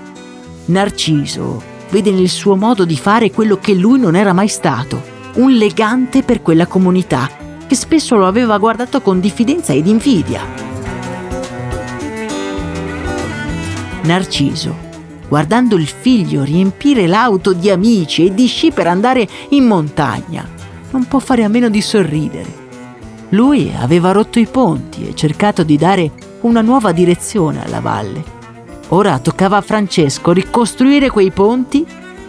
Narciso 0.65 1.61
vede 1.91 2.09
nel 2.09 2.29
suo 2.29 2.55
modo 2.55 2.83
di 2.83 2.97
fare 2.97 3.29
quello 3.29 3.57
che 3.57 3.75
lui 3.75 3.99
non 3.99 4.15
era 4.15 4.33
mai 4.33 4.47
stato, 4.47 4.99
un 5.35 5.51
legante 5.51 6.23
per 6.23 6.41
quella 6.41 6.65
comunità, 6.65 7.29
che 7.71 7.77
spesso 7.77 8.17
lo 8.17 8.27
aveva 8.27 8.57
guardato 8.57 8.99
con 8.99 9.21
diffidenza 9.21 9.71
ed 9.71 9.87
invidia. 9.87 10.41
Narciso, 14.01 14.75
guardando 15.29 15.77
il 15.77 15.87
figlio 15.87 16.43
riempire 16.43 17.07
l'auto 17.07 17.53
di 17.53 17.69
amici 17.69 18.25
e 18.25 18.33
di 18.33 18.45
sci 18.47 18.71
per 18.71 18.87
andare 18.87 19.25
in 19.51 19.63
montagna, 19.67 20.45
non 20.89 21.07
può 21.07 21.19
fare 21.19 21.45
a 21.45 21.47
meno 21.47 21.69
di 21.69 21.79
sorridere. 21.79 22.53
Lui 23.29 23.71
aveva 23.73 24.11
rotto 24.11 24.37
i 24.37 24.47
ponti 24.47 25.07
e 25.07 25.15
cercato 25.15 25.63
di 25.63 25.77
dare 25.77 26.11
una 26.41 26.59
nuova 26.59 26.91
direzione 26.91 27.63
alla 27.63 27.79
valle. 27.79 28.21
Ora 28.89 29.17
toccava 29.19 29.55
a 29.55 29.61
Francesco 29.61 30.33
ricostruire 30.33 31.09
quei 31.09 31.31
ponti 31.31 31.85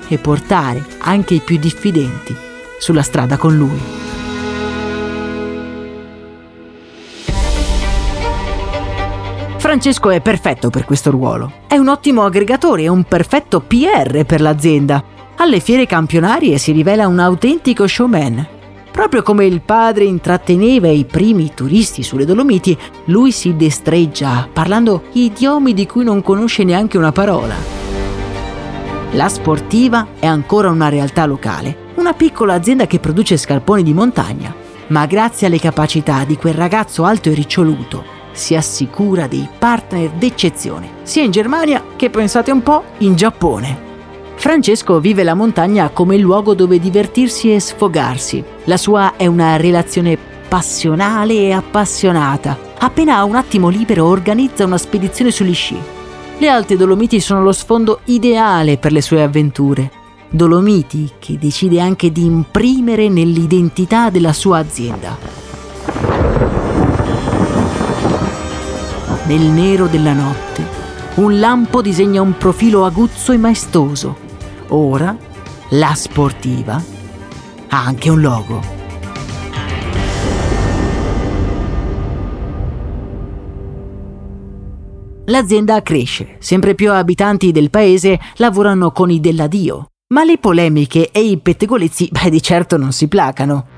e 0.07 0.19
portare 0.19 0.87
anche 0.99 1.35
i 1.35 1.41
più 1.41 1.59
diffidenti 1.59 2.33
sulla 2.79 3.03
strada 3.03 3.37
con 3.37 3.57
lui. 3.57 4.01
Francesco 9.73 10.11
è 10.11 10.21
perfetto 10.21 10.69
per 10.69 10.85
questo 10.85 11.11
ruolo. 11.11 11.50
È 11.67 11.79
un 11.79 11.88
ottimo 11.88 12.25
aggregatore 12.25 12.83
e 12.83 12.88
un 12.88 13.05
perfetto 13.05 13.61
PR 13.61 14.26
per 14.26 14.43
l'azienda. 14.43 15.02
Alle 15.37 15.61
fiere 15.61 15.87
campionarie 15.87 16.59
si 16.59 16.73
rivela 16.73 17.07
un 17.07 17.19
autentico 17.19 17.87
showman. 17.87 18.47
Proprio 18.91 19.23
come 19.23 19.47
il 19.47 19.62
padre 19.62 20.05
intratteneva 20.05 20.88
i 20.88 21.07
primi 21.07 21.52
turisti 21.55 22.02
sulle 22.02 22.26
Dolomiti, 22.26 22.76
lui 23.07 23.33
si 23.33 23.57
destreggia 23.57 24.47
parlando 24.52 25.05
idiomi 25.12 25.73
di 25.73 25.87
cui 25.87 26.05
non 26.05 26.21
conosce 26.21 26.64
neanche 26.64 26.99
una 26.99 27.12
parola. 27.12 27.55
La 29.12 29.29
sportiva 29.31 30.09
è 30.19 30.26
ancora 30.26 30.69
una 30.69 30.91
realtà 30.91 31.25
locale, 31.25 31.93
una 31.95 32.12
piccola 32.12 32.52
azienda 32.52 32.87
che 32.87 32.99
produce 32.99 33.38
scarponi 33.38 33.83
di 33.83 33.95
montagna, 33.95 34.55
ma 34.88 35.07
grazie 35.07 35.47
alle 35.47 35.59
capacità 35.59 36.25
di 36.25 36.37
quel 36.37 36.52
ragazzo 36.52 37.07
alto 37.07 37.31
e 37.31 37.33
riccioluto 37.33 38.21
si 38.33 38.55
assicura 38.55 39.27
dei 39.27 39.49
partner 39.59 40.11
d'eccezione, 40.11 40.89
sia 41.03 41.23
in 41.23 41.31
Germania 41.31 41.83
che, 41.97 42.11
pensate 42.11 42.51
un 42.51 42.62
po', 42.62 42.83
in 42.99 43.15
Giappone. 43.15 43.91
Francesco 44.35 44.99
vive 44.99 45.23
la 45.23 45.35
montagna 45.35 45.91
come 45.91 46.17
luogo 46.17 46.55
dove 46.55 46.81
divertirsi 46.81 47.55
e 47.55 47.61
sfogarsi. 47.61 48.43
La 48.65 48.77
sua 48.77 49.15
è 49.17 49.27
una 49.27 49.57
relazione 49.57 50.19
passionale 50.49 51.35
e 51.35 51.53
appassionata. 51.53 52.59
Appena 52.79 53.17
ha 53.17 53.25
un 53.25 53.37
attimo 53.37 53.69
libero 53.69 54.07
organizza 54.07 54.65
una 54.65 54.79
spedizione 54.79 55.31
sugli 55.31 55.55
sci. 55.55 55.79
Le 56.39 56.49
Alte 56.49 56.77
Dolomiti 56.77 57.21
sono 57.21 57.43
lo 57.43 57.53
sfondo 57.53 58.01
ideale 58.07 58.79
per 58.79 58.91
le 58.91 59.01
sue 59.01 59.23
avventure. 59.23 59.91
Dolomiti 60.29 61.09
che 61.21 61.39
decide 61.39 61.81
anche 61.81 62.11
di 62.11 62.25
imprimere 62.25 63.09
nell'identità 63.09 64.11
della 64.11 64.33
sua 64.33 64.59
azienda. 64.59 65.42
Nel 69.25 69.41
nero 69.41 69.87
della 69.87 70.14
notte, 70.14 70.67
un 71.14 71.38
lampo 71.38 71.81
disegna 71.81 72.21
un 72.21 72.37
profilo 72.37 72.85
aguzzo 72.85 73.31
e 73.31 73.37
maestoso. 73.37 74.17
Ora, 74.69 75.17
la 75.71 75.95
sportiva 75.95 76.83
ha 77.69 77.85
anche 77.85 78.11
un 78.11 78.21
logo. 78.21 78.61
L'azienda 85.26 85.81
cresce, 85.83 86.37
sempre 86.41 86.75
più 86.75 86.91
abitanti 86.91 87.52
del 87.52 87.71
paese 87.71 88.19
lavorano 88.37 88.91
con 88.91 89.09
i 89.09 89.21
della 89.21 89.47
Dio, 89.47 89.91
ma 90.09 90.25
le 90.25 90.38
polemiche 90.38 91.11
e 91.12 91.21
i 91.21 91.38
pettegolezzi, 91.38 92.09
beh, 92.11 92.29
di 92.29 92.43
certo 92.43 92.76
non 92.76 92.91
si 92.91 93.07
placano. 93.07 93.72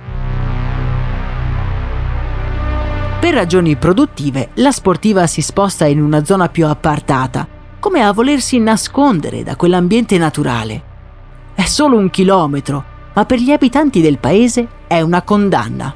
Per 3.25 3.33
ragioni 3.33 3.75
produttive, 3.77 4.51
la 4.57 4.71
sportiva 4.71 5.27
si 5.27 5.41
sposta 5.41 5.87
in 5.87 6.03
una 6.03 6.27
zona 6.27 6.51
più 6.51 6.67
appartata, 6.67 7.49
come 7.81 8.03
a 8.03 8.13
volersi 8.13 8.59
nascondere 8.59 9.43
da 9.43 9.57
quell'ambiente 9.57 10.19
naturale. 10.19 10.83
È 11.55 11.63
solo 11.63 11.97
un 11.97 12.11
chilometro, 12.11 12.85
ma 13.15 13.25
per 13.25 13.39
gli 13.39 13.51
abitanti 13.51 14.03
del 14.03 14.19
paese 14.19 14.69
è 14.87 15.01
una 15.01 15.23
condanna. 15.23 15.95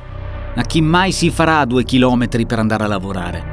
A 0.54 0.62
chi 0.62 0.80
mai 0.80 1.12
si 1.12 1.28
farà 1.28 1.66
due 1.66 1.84
chilometri 1.84 2.46
per 2.46 2.60
andare 2.60 2.84
a 2.84 2.88
lavorare? 2.88 3.44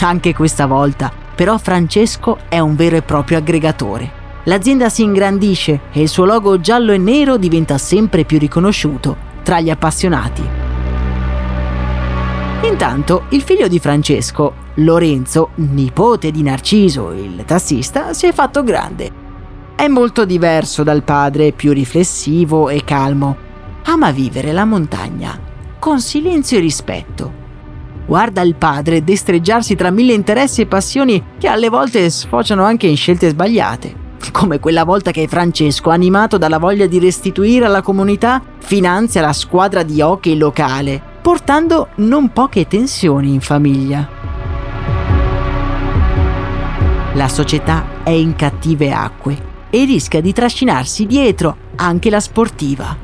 Anche 0.00 0.34
questa 0.34 0.66
volta, 0.66 1.12
però 1.36 1.58
Francesco 1.58 2.38
è 2.48 2.58
un 2.58 2.74
vero 2.74 2.96
e 2.96 3.02
proprio 3.02 3.38
aggregatore. 3.38 4.10
L'azienda 4.46 4.88
si 4.88 5.04
ingrandisce 5.04 5.82
e 5.92 6.00
il 6.00 6.08
suo 6.08 6.24
logo 6.24 6.58
giallo 6.58 6.90
e 6.90 6.98
nero 6.98 7.36
diventa 7.36 7.78
sempre 7.78 8.24
più 8.24 8.40
riconosciuto 8.40 9.16
tra 9.44 9.60
gli 9.60 9.70
appassionati. 9.70 10.71
Intanto 12.64 13.24
il 13.30 13.42
figlio 13.42 13.66
di 13.66 13.80
Francesco, 13.80 14.54
Lorenzo, 14.74 15.50
nipote 15.56 16.30
di 16.30 16.44
Narciso, 16.44 17.10
il 17.10 17.42
tassista, 17.44 18.12
si 18.12 18.26
è 18.26 18.32
fatto 18.32 18.62
grande. 18.62 19.10
È 19.74 19.88
molto 19.88 20.24
diverso 20.24 20.84
dal 20.84 21.02
padre, 21.02 21.50
più 21.50 21.72
riflessivo 21.72 22.68
e 22.68 22.84
calmo. 22.84 23.36
Ama 23.82 24.12
vivere 24.12 24.52
la 24.52 24.64
montagna, 24.64 25.36
con 25.80 26.00
silenzio 26.00 26.58
e 26.58 26.60
rispetto. 26.60 27.32
Guarda 28.06 28.42
il 28.42 28.54
padre 28.54 29.02
destreggiarsi 29.02 29.74
tra 29.74 29.90
mille 29.90 30.12
interessi 30.12 30.60
e 30.60 30.66
passioni 30.66 31.20
che 31.38 31.48
alle 31.48 31.68
volte 31.68 32.08
sfociano 32.10 32.62
anche 32.62 32.86
in 32.86 32.96
scelte 32.96 33.30
sbagliate. 33.30 34.00
Come 34.30 34.60
quella 34.60 34.84
volta 34.84 35.10
che 35.10 35.26
Francesco, 35.26 35.90
animato 35.90 36.38
dalla 36.38 36.58
voglia 36.58 36.86
di 36.86 37.00
restituire 37.00 37.64
alla 37.64 37.82
comunità, 37.82 38.40
finanzia 38.58 39.20
la 39.20 39.32
squadra 39.32 39.82
di 39.82 40.00
hockey 40.00 40.36
locale 40.36 41.10
portando 41.22 41.90
non 41.96 42.32
poche 42.32 42.66
tensioni 42.66 43.32
in 43.32 43.40
famiglia. 43.40 44.08
La 47.14 47.28
società 47.28 48.02
è 48.02 48.10
in 48.10 48.34
cattive 48.34 48.92
acque 48.92 49.50
e 49.70 49.84
rischia 49.84 50.20
di 50.20 50.32
trascinarsi 50.32 51.06
dietro 51.06 51.56
anche 51.76 52.10
la 52.10 52.18
sportiva. 52.18 52.96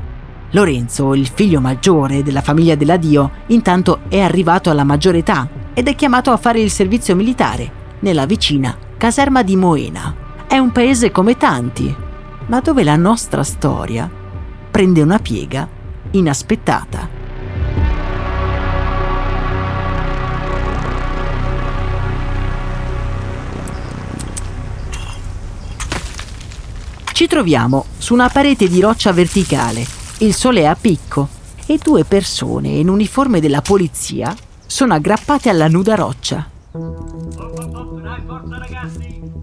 Lorenzo, 0.50 1.14
il 1.14 1.28
figlio 1.28 1.60
maggiore 1.60 2.24
della 2.24 2.40
famiglia 2.40 2.74
della 2.74 2.96
Dio, 2.96 3.30
intanto 3.46 4.00
è 4.08 4.18
arrivato 4.18 4.68
alla 4.68 4.84
maggiore 4.84 5.18
età 5.18 5.48
ed 5.72 5.86
è 5.86 5.94
chiamato 5.94 6.32
a 6.32 6.38
fare 6.38 6.60
il 6.60 6.72
servizio 6.72 7.14
militare 7.14 7.70
nella 8.00 8.26
vicina 8.26 8.76
caserma 8.96 9.44
di 9.44 9.54
Moena. 9.54 10.12
È 10.48 10.58
un 10.58 10.72
paese 10.72 11.12
come 11.12 11.36
tanti, 11.36 11.94
ma 12.46 12.60
dove 12.60 12.82
la 12.82 12.96
nostra 12.96 13.44
storia 13.44 14.10
prende 14.70 15.02
una 15.02 15.18
piega 15.18 15.68
inaspettata. 16.10 17.17
Ci 27.18 27.26
troviamo 27.26 27.86
su 27.98 28.14
una 28.14 28.28
parete 28.28 28.68
di 28.68 28.80
roccia 28.80 29.12
verticale, 29.12 29.84
il 30.18 30.32
sole 30.32 30.60
è 30.60 30.64
a 30.66 30.76
picco 30.80 31.26
e 31.66 31.76
due 31.82 32.04
persone 32.04 32.68
in 32.68 32.88
uniforme 32.88 33.40
della 33.40 33.60
polizia 33.60 34.32
sono 34.64 34.94
aggrappate 34.94 35.48
alla 35.48 35.66
nuda 35.66 35.96
roccia. 35.96 36.48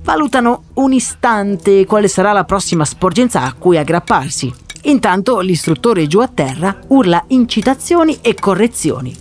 Valutano 0.03 0.63
un 0.75 0.93
istante 0.93 1.85
quale 1.85 2.07
sarà 2.07 2.31
la 2.31 2.45
prossima 2.45 2.85
sporgenza 2.85 3.41
a 3.41 3.51
cui 3.51 3.77
aggrapparsi. 3.77 4.53
Intanto 4.83 5.41
l'istruttore 5.41 6.07
giù 6.07 6.19
a 6.19 6.29
terra 6.29 6.79
urla 6.87 7.25
incitazioni 7.27 8.19
e 8.21 8.35
correzioni. 8.35 9.13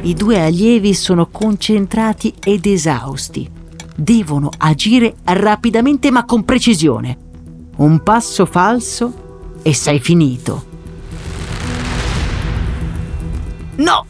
I 0.00 0.14
due 0.14 0.42
allievi 0.42 0.94
sono 0.94 1.26
concentrati 1.26 2.32
ed 2.42 2.64
esausti 2.64 3.55
devono 3.96 4.50
agire 4.56 5.16
rapidamente 5.24 6.10
ma 6.10 6.24
con 6.24 6.44
precisione. 6.44 7.18
Un 7.76 8.02
passo 8.02 8.46
falso 8.46 9.24
e 9.62 9.74
sei 9.74 9.98
finito. 9.98 10.64
No! 13.76 14.06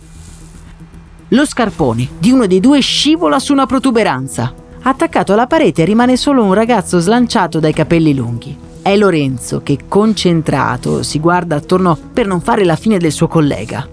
Lo 1.31 1.45
scarpone 1.45 2.09
di 2.19 2.31
uno 2.31 2.47
dei 2.47 2.61
due 2.61 2.81
scivola 2.81 3.39
su 3.39 3.53
una 3.53 3.67
protuberanza. 3.67 4.55
Attaccato 4.83 5.33
alla 5.33 5.49
parete 5.49 5.85
rimane 5.85 6.17
solo 6.17 6.45
un 6.45 6.55
ragazzo 6.55 7.01
slanciato 7.01 7.59
dai 7.59 7.73
capelli 7.73 8.15
lunghi. 8.15 8.57
È 8.81 8.97
Lorenzo 8.97 9.63
che, 9.65 9.79
concentrato, 9.89 11.03
si 11.03 11.19
guarda 11.19 11.57
attorno 11.57 11.99
per 12.13 12.29
non 12.29 12.41
fare 12.41 12.65
la 12.65 12.77
fine 12.77 12.99
del 12.99 13.11
suo 13.11 13.27
collega. 13.27 13.89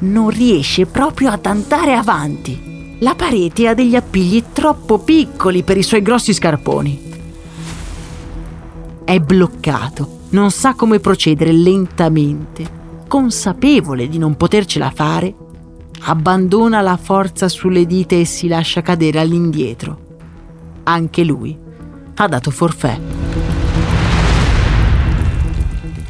Non 0.00 0.30
riesce 0.30 0.86
proprio 0.86 1.30
ad 1.30 1.46
andare 1.46 1.94
avanti. 1.94 2.71
La 3.02 3.16
parete 3.16 3.66
ha 3.66 3.74
degli 3.74 3.96
appigli 3.96 4.44
troppo 4.52 4.98
piccoli 4.98 5.64
per 5.64 5.76
i 5.76 5.82
suoi 5.82 6.02
grossi 6.02 6.32
scarponi. 6.32 7.10
È 9.02 9.18
bloccato, 9.18 10.20
non 10.30 10.52
sa 10.52 10.74
come 10.74 11.00
procedere 11.00 11.50
lentamente, 11.50 12.64
consapevole 13.08 14.08
di 14.08 14.18
non 14.18 14.36
potercela 14.36 14.92
fare, 14.94 15.34
abbandona 16.02 16.80
la 16.80 16.96
forza 16.96 17.48
sulle 17.48 17.86
dita 17.86 18.14
e 18.14 18.24
si 18.24 18.46
lascia 18.46 18.82
cadere 18.82 19.18
all'indietro. 19.18 19.98
Anche 20.84 21.24
lui 21.24 21.58
ha 22.14 22.28
dato 22.28 22.52
forfè. 22.52 23.00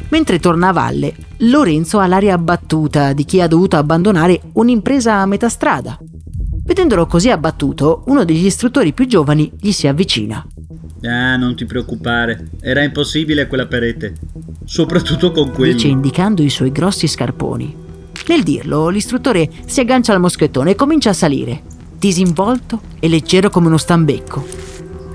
Mentre 0.09 0.39
torna 0.39 0.67
a 0.67 0.73
valle, 0.73 1.15
Lorenzo 1.37 1.97
ha 1.97 2.05
l'aria 2.05 2.35
abbattuta 2.35 3.13
di 3.13 3.25
chi 3.25 3.41
ha 3.41 3.47
dovuto 3.47 3.77
abbandonare 3.77 4.41
un'impresa 4.53 5.15
a 5.15 5.25
metà 5.25 5.49
strada 5.49 5.97
Vedendolo 6.65 7.05
così 7.05 7.29
abbattuto, 7.29 8.03
uno 8.07 8.23
degli 8.23 8.45
istruttori 8.45 8.93
più 8.93 9.05
giovani 9.05 9.51
gli 9.59 9.71
si 9.71 9.87
avvicina. 9.87 10.47
Ah, 11.03 11.35
non 11.35 11.55
ti 11.55 11.65
preoccupare, 11.65 12.47
era 12.61 12.81
impossibile 12.83 13.47
quella 13.47 13.67
parete. 13.67 14.15
Soprattutto 14.63 15.31
con 15.31 15.51
quelli. 15.51 15.73
Dice 15.73 15.87
indicando 15.87 16.41
i 16.41 16.49
suoi 16.49 16.71
grossi 16.71 17.07
scarponi. 17.07 17.75
Nel 18.27 18.43
dirlo, 18.43 18.87
l'istruttore 18.87 19.49
si 19.65 19.81
aggancia 19.81 20.13
al 20.13 20.21
moschettone 20.21 20.71
e 20.71 20.75
comincia 20.75 21.09
a 21.09 21.13
salire, 21.13 21.63
disinvolto 21.97 22.81
e 22.99 23.09
leggero 23.09 23.49
come 23.49 23.67
uno 23.67 23.77
stambecco. 23.77 24.47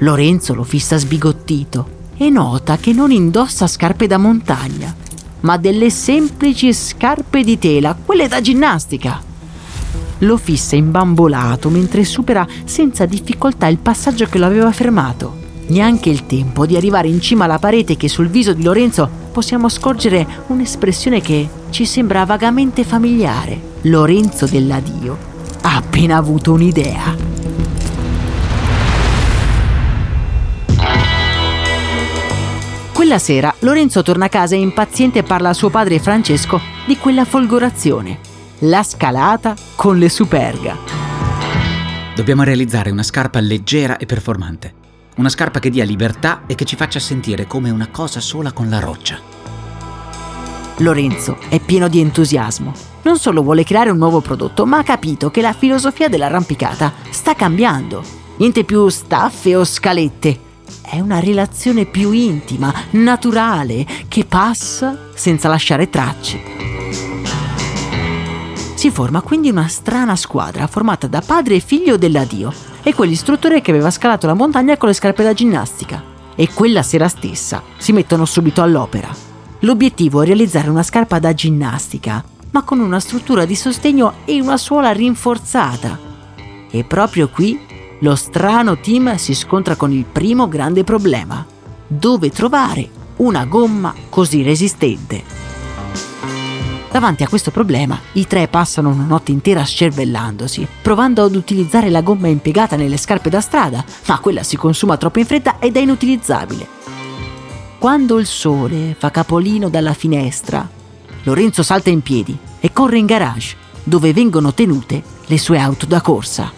Lorenzo 0.01 0.55
lo 0.55 0.65
fissa 0.65 0.99
sbigottito 0.99 1.97
e 2.19 2.29
nota 2.29 2.77
che 2.77 2.93
non 2.93 3.11
indossa 3.11 3.67
scarpe 3.67 4.07
da 4.07 4.19
montagna, 4.19 4.95
ma 5.41 5.57
delle 5.57 5.89
semplici 5.89 6.75
scarpe 6.75 7.43
di 7.43 7.59
tela, 7.59 7.97
quelle 8.05 8.29
da 8.29 8.43
ginnastica. 8.43 9.23
Lo 10.19 10.37
fissa 10.37 10.75
imbambolato 10.75 11.69
mentre 11.69 12.05
supera 12.05 12.47
senza 12.65 13.07
difficoltà 13.07 13.67
il 13.67 13.79
passaggio 13.79 14.27
che 14.27 14.39
lo 14.39 14.47
aveva 14.47 14.73
fermato. 14.73 15.47
Neanche 15.69 16.09
il 16.09 16.27
tempo 16.27 16.67
di 16.67 16.77
arrivare 16.77 17.09
in 17.09 17.21
cima 17.21 17.45
alla 17.45 17.59
parete 17.59 17.97
che 17.97 18.09
sul 18.09 18.29
viso 18.29 18.53
di 18.53 18.63
Lorenzo 18.63 19.09
possiamo 19.31 19.69
scorgere 19.69 20.27
un'espressione 20.49 21.21
che 21.21 21.49
ci 21.71 21.85
sembra 21.85 22.25
vagamente 22.25 22.85
familiare. 22.85 23.61
Lorenzo 23.83 24.47
dell'addio 24.47 25.17
ha 25.63 25.77
appena 25.77 26.17
avuto 26.17 26.53
un'idea. 26.53 27.17
Quella 32.93 33.19
sera 33.21 33.55
Lorenzo 33.61 34.03
torna 34.03 34.25
a 34.25 34.29
casa 34.29 34.57
e 34.57 34.59
impaziente 34.59 35.23
parla 35.23 35.51
a 35.51 35.55
suo 35.55 35.71
padre 35.71 36.01
Francesco 36.01 36.61
di 36.85 36.97
quella 36.97 37.25
folgorazione, 37.25 38.19
la 38.61 38.83
scalata 38.83 39.55
con 39.77 39.99
le 39.99 40.09
superga. 40.09 40.77
Dobbiamo 42.14 42.42
realizzare 42.42 42.90
una 42.90 43.05
scarpa 43.05 43.38
leggera 43.38 43.97
e 43.97 44.07
performante. 44.07 44.75
Una 45.16 45.29
scarpa 45.29 45.61
che 45.61 45.71
dia 45.71 45.85
libertà 45.85 46.42
e 46.47 46.55
che 46.55 46.64
ci 46.64 46.75
faccia 46.75 46.99
sentire 46.99 47.47
come 47.47 47.71
una 47.71 47.88
cosa 47.90 48.21
sola 48.21 48.53
con 48.53 48.68
la 48.68 48.81
roccia. 48.81 49.21
Lorenzo 50.79 51.38
è 51.49 51.61
pieno 51.61 51.88
di 51.88 52.01
entusiasmo. 52.01 52.73
Non 53.03 53.18
solo 53.18 53.42
vuole 53.42 53.64
creare 53.64 53.90
un 53.90 53.99
nuovo 53.99 54.21
prodotto, 54.21 54.66
ma 54.66 54.79
ha 54.79 54.83
capito 54.83 55.31
che 55.31 55.40
la 55.40 55.53
filosofia 55.53 56.09
dell'arrampicata 56.09 56.92
sta 57.11 57.35
cambiando. 57.35 58.03
Niente 58.38 58.64
più 58.64 58.88
staffe 58.88 59.57
o 59.57 59.64
scalette. 59.64 60.47
È 60.83 61.01
una 61.01 61.21
relazione 61.21 61.85
più 61.85 62.12
intima, 62.12 62.73
naturale, 62.90 63.87
che 64.09 64.25
passa 64.25 65.11
senza 65.14 65.49
lasciare 65.49 65.90
tracce. 65.90 67.08
Si 68.79 68.93
forma 68.93 69.23
quindi 69.23 69.51
una 69.51 69.67
strana 69.67 70.14
squadra 70.14 70.69
formata 70.69 71.09
da 71.09 71.21
padre 71.21 71.57
e 71.57 71.59
figlio 71.59 71.97
dell'addio 71.97 72.53
e 72.85 72.95
quell'istruttore 72.95 73.61
che 73.61 73.73
aveva 73.73 73.91
scalato 73.91 74.29
la 74.29 74.35
montagna 74.35 74.77
con 74.77 74.87
le 74.87 74.95
scarpe 74.95 75.25
da 75.25 75.33
ginnastica. 75.33 76.01
E 76.37 76.53
quella 76.55 76.85
sera 76.85 77.09
stessa 77.09 77.61
si 77.77 77.91
mettono 77.91 78.25
subito 78.25 78.62
all'opera. 78.62 79.09
L'obiettivo 79.62 80.23
è 80.23 80.27
realizzare 80.27 80.71
una 80.71 80.85
scarpa 80.85 81.19
da 81.19 81.35
ginnastica, 81.35 82.23
ma 82.53 82.62
con 82.62 82.79
una 82.79 83.01
struttura 83.01 83.45
di 83.45 83.57
sostegno 83.57 84.19
e 84.25 84.41
una 84.41 84.57
suola 84.57 84.93
rinforzata. 84.93 85.99
E 86.71 86.85
proprio 86.85 87.31
qui 87.31 87.59
lo 87.99 88.14
strano 88.14 88.79
team 88.79 89.17
si 89.17 89.35
scontra 89.35 89.75
con 89.75 89.91
il 89.91 90.05
primo 90.05 90.47
grande 90.47 90.85
problema. 90.85 91.45
Dove 91.85 92.31
trovare 92.31 92.88
una 93.17 93.45
gomma 93.45 93.93
così 94.09 94.45
resistente? 94.45 95.38
Davanti 96.90 97.22
a 97.22 97.29
questo 97.29 97.51
problema, 97.51 97.98
i 98.12 98.27
tre 98.27 98.48
passano 98.48 98.88
una 98.88 99.05
notte 99.05 99.31
intera 99.31 99.62
scervellandosi, 99.62 100.66
provando 100.81 101.22
ad 101.22 101.35
utilizzare 101.35 101.90
la 101.90 102.01
gomma 102.01 102.29
impiegata 102.29 102.77
nelle 102.77 102.96
scarpe 102.96 103.29
da 103.29 103.40
strada, 103.40 103.85
ma 104.07 104.18
quella 104.20 104.42
si 104.42 104.57
consuma 104.57 104.96
troppo 104.96 105.18
in 105.18 105.27
fretta 105.27 105.59
ed 105.59 105.77
è 105.77 105.81
inutilizzabile. 105.81 106.66
Quando 107.79 108.18
il 108.18 108.27
sole 108.27 108.96
fa 108.98 109.11
capolino 109.11 109.68
dalla 109.68 109.92
finestra, 109.92 110.68
Lorenzo 111.24 111.62
salta 111.62 111.90
in 111.90 112.01
piedi 112.01 112.37
e 112.59 112.72
corre 112.72 112.98
in 112.98 113.07
garage, 113.07 113.55
dove 113.85 114.12
vengono 114.12 114.55
tenute 114.55 115.03
le 115.27 115.38
sue 115.38 115.59
auto 115.59 115.85
da 115.85 116.01
corsa. 116.01 116.51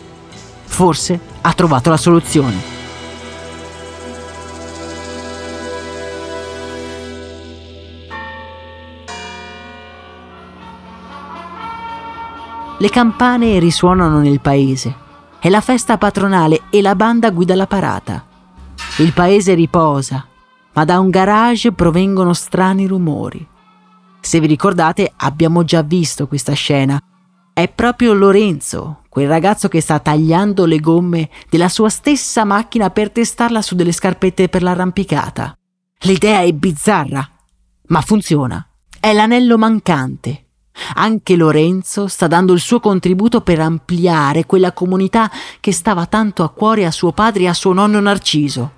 Forse 0.65 1.21
ha 1.41 1.53
trovato 1.55 1.91
la 1.91 1.97
soluzione. 1.97 2.80
Le 12.81 12.89
campane 12.89 13.59
risuonano 13.59 14.21
nel 14.21 14.41
paese. 14.41 14.95
È 15.39 15.51
la 15.51 15.61
festa 15.61 15.99
patronale 15.99 16.63
e 16.71 16.81
la 16.81 16.95
banda 16.95 17.31
guida 17.31 17.55
la 17.55 17.67
parata. 17.67 18.25
Il 19.01 19.13
paese 19.13 19.53
riposa, 19.53 20.27
ma 20.73 20.85
da 20.87 20.99
un 20.99 21.11
garage 21.11 21.73
provengono 21.73 22.33
strani 22.33 22.87
rumori. 22.87 23.47
Se 24.21 24.41
vi 24.41 24.47
ricordate, 24.47 25.13
abbiamo 25.15 25.63
già 25.63 25.83
visto 25.83 26.27
questa 26.27 26.55
scena. 26.55 26.99
È 27.53 27.69
proprio 27.69 28.15
Lorenzo, 28.15 29.03
quel 29.11 29.29
ragazzo 29.29 29.69
che 29.69 29.83
sta 29.83 29.99
tagliando 29.99 30.65
le 30.65 30.81
gomme 30.81 31.29
della 31.51 31.69
sua 31.69 31.91
stessa 31.91 32.45
macchina 32.45 32.89
per 32.89 33.11
testarla 33.11 33.61
su 33.61 33.75
delle 33.75 33.93
scarpette 33.93 34.49
per 34.49 34.63
l'arrampicata. 34.63 35.55
L'idea 36.05 36.41
è 36.41 36.53
bizzarra, 36.55 37.29
ma 37.89 38.01
funziona. 38.01 38.67
È 38.99 39.13
l'anello 39.13 39.59
mancante. 39.59 40.47
Anche 40.95 41.37
Lorenzo 41.37 42.07
sta 42.07 42.27
dando 42.27 42.53
il 42.53 42.61
suo 42.61 42.81
contributo 42.81 43.41
per 43.41 43.61
ampliare 43.61 44.47
quella 44.47 44.73
comunità 44.73 45.31
che 45.61 45.73
stava 45.73 46.07
tanto 46.07 46.43
a 46.43 46.51
cuore 46.51 46.87
a 46.87 46.91
suo 46.91 47.13
padre 47.13 47.45
e 47.45 47.49
a 47.49 47.55
suo 47.55 47.73
nonno 47.73 48.01
Narciso. 48.01 48.73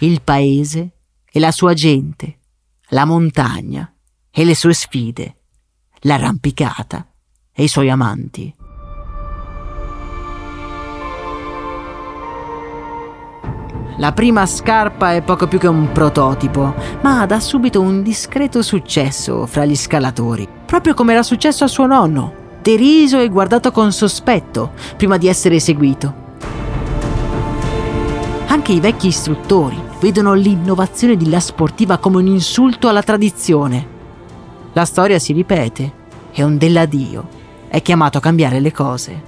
Il 0.00 0.22
paese 0.22 0.90
e 1.30 1.40
la 1.40 1.52
sua 1.52 1.74
gente, 1.74 2.38
la 2.90 3.04
montagna 3.04 3.92
e 4.30 4.44
le 4.44 4.54
sue 4.54 4.74
sfide, 4.74 5.36
l'arrampicata 6.00 7.06
e 7.52 7.64
i 7.64 7.68
suoi 7.68 7.90
amanti. 7.90 8.54
La 13.98 14.12
prima 14.12 14.46
scarpa 14.46 15.12
è 15.12 15.20
poco 15.20 15.46
più 15.46 15.58
che 15.58 15.66
un 15.66 15.92
prototipo, 15.92 16.74
ma 17.02 17.26
dà 17.26 17.38
subito 17.38 17.82
un 17.82 18.02
discreto 18.02 18.62
successo 18.62 19.44
fra 19.44 19.66
gli 19.66 19.76
scalatori, 19.76 20.48
proprio 20.70 20.94
come 20.94 21.14
era 21.14 21.24
successo 21.24 21.64
a 21.64 21.66
suo 21.66 21.84
nonno, 21.84 22.32
deriso 22.62 23.18
e 23.18 23.28
guardato 23.28 23.72
con 23.72 23.90
sospetto 23.90 24.70
prima 24.96 25.16
di 25.16 25.26
essere 25.26 25.56
eseguito. 25.56 26.14
Anche 28.46 28.70
i 28.70 28.78
vecchi 28.78 29.08
istruttori 29.08 29.76
vedono 30.00 30.32
l'innovazione 30.32 31.16
di 31.16 31.28
La 31.28 31.40
Sportiva 31.40 31.98
come 31.98 32.18
un 32.18 32.28
insulto 32.28 32.86
alla 32.86 33.02
tradizione. 33.02 33.84
La 34.72 34.84
storia 34.84 35.18
si 35.18 35.32
ripete 35.32 35.92
e 36.30 36.44
un 36.44 36.56
dell'addio 36.56 37.26
è 37.66 37.82
chiamato 37.82 38.18
a 38.18 38.20
cambiare 38.20 38.60
le 38.60 38.70
cose. 38.70 39.22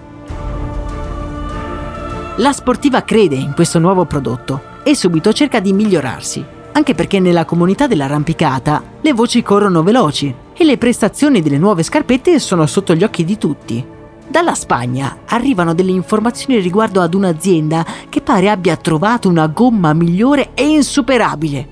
La 2.37 2.53
sportiva 2.53 3.03
crede 3.03 3.35
in 3.35 3.53
questo 3.53 3.81
nuovo 3.81 4.05
prodotto 4.05 4.63
e 4.85 4.95
subito 4.95 5.33
cerca 5.33 5.59
di 5.59 5.73
migliorarsi, 5.73 6.45
anche 6.71 6.95
perché 6.95 7.19
nella 7.19 7.45
comunità 7.45 7.89
dell'arrampicata 7.89 8.81
le 9.01 9.13
voci 9.13 9.43
corrono 9.43 9.83
veloci 9.83 10.33
e 10.63 10.65
le 10.65 10.79
prestazioni 10.79 11.43
delle 11.43 11.59
nuove 11.59 11.83
scarpette 11.83 12.39
sono 12.39 12.67
sotto 12.67 12.95
gli 12.95 13.03
occhi 13.03 13.25
di 13.25 13.37
tutti. 13.37 13.85
Dalla 14.29 14.55
Spagna 14.55 15.19
arrivano 15.27 15.75
delle 15.75 15.91
informazioni 15.91 16.61
riguardo 16.61 17.01
ad 17.01 17.15
un'azienda 17.15 17.85
che 18.09 18.21
pare 18.21 18.49
abbia 18.49 18.77
trovato 18.77 19.29
una 19.29 19.49
gomma 19.49 19.93
migliore 19.93 20.53
e 20.55 20.69
insuperabile. 20.69 21.69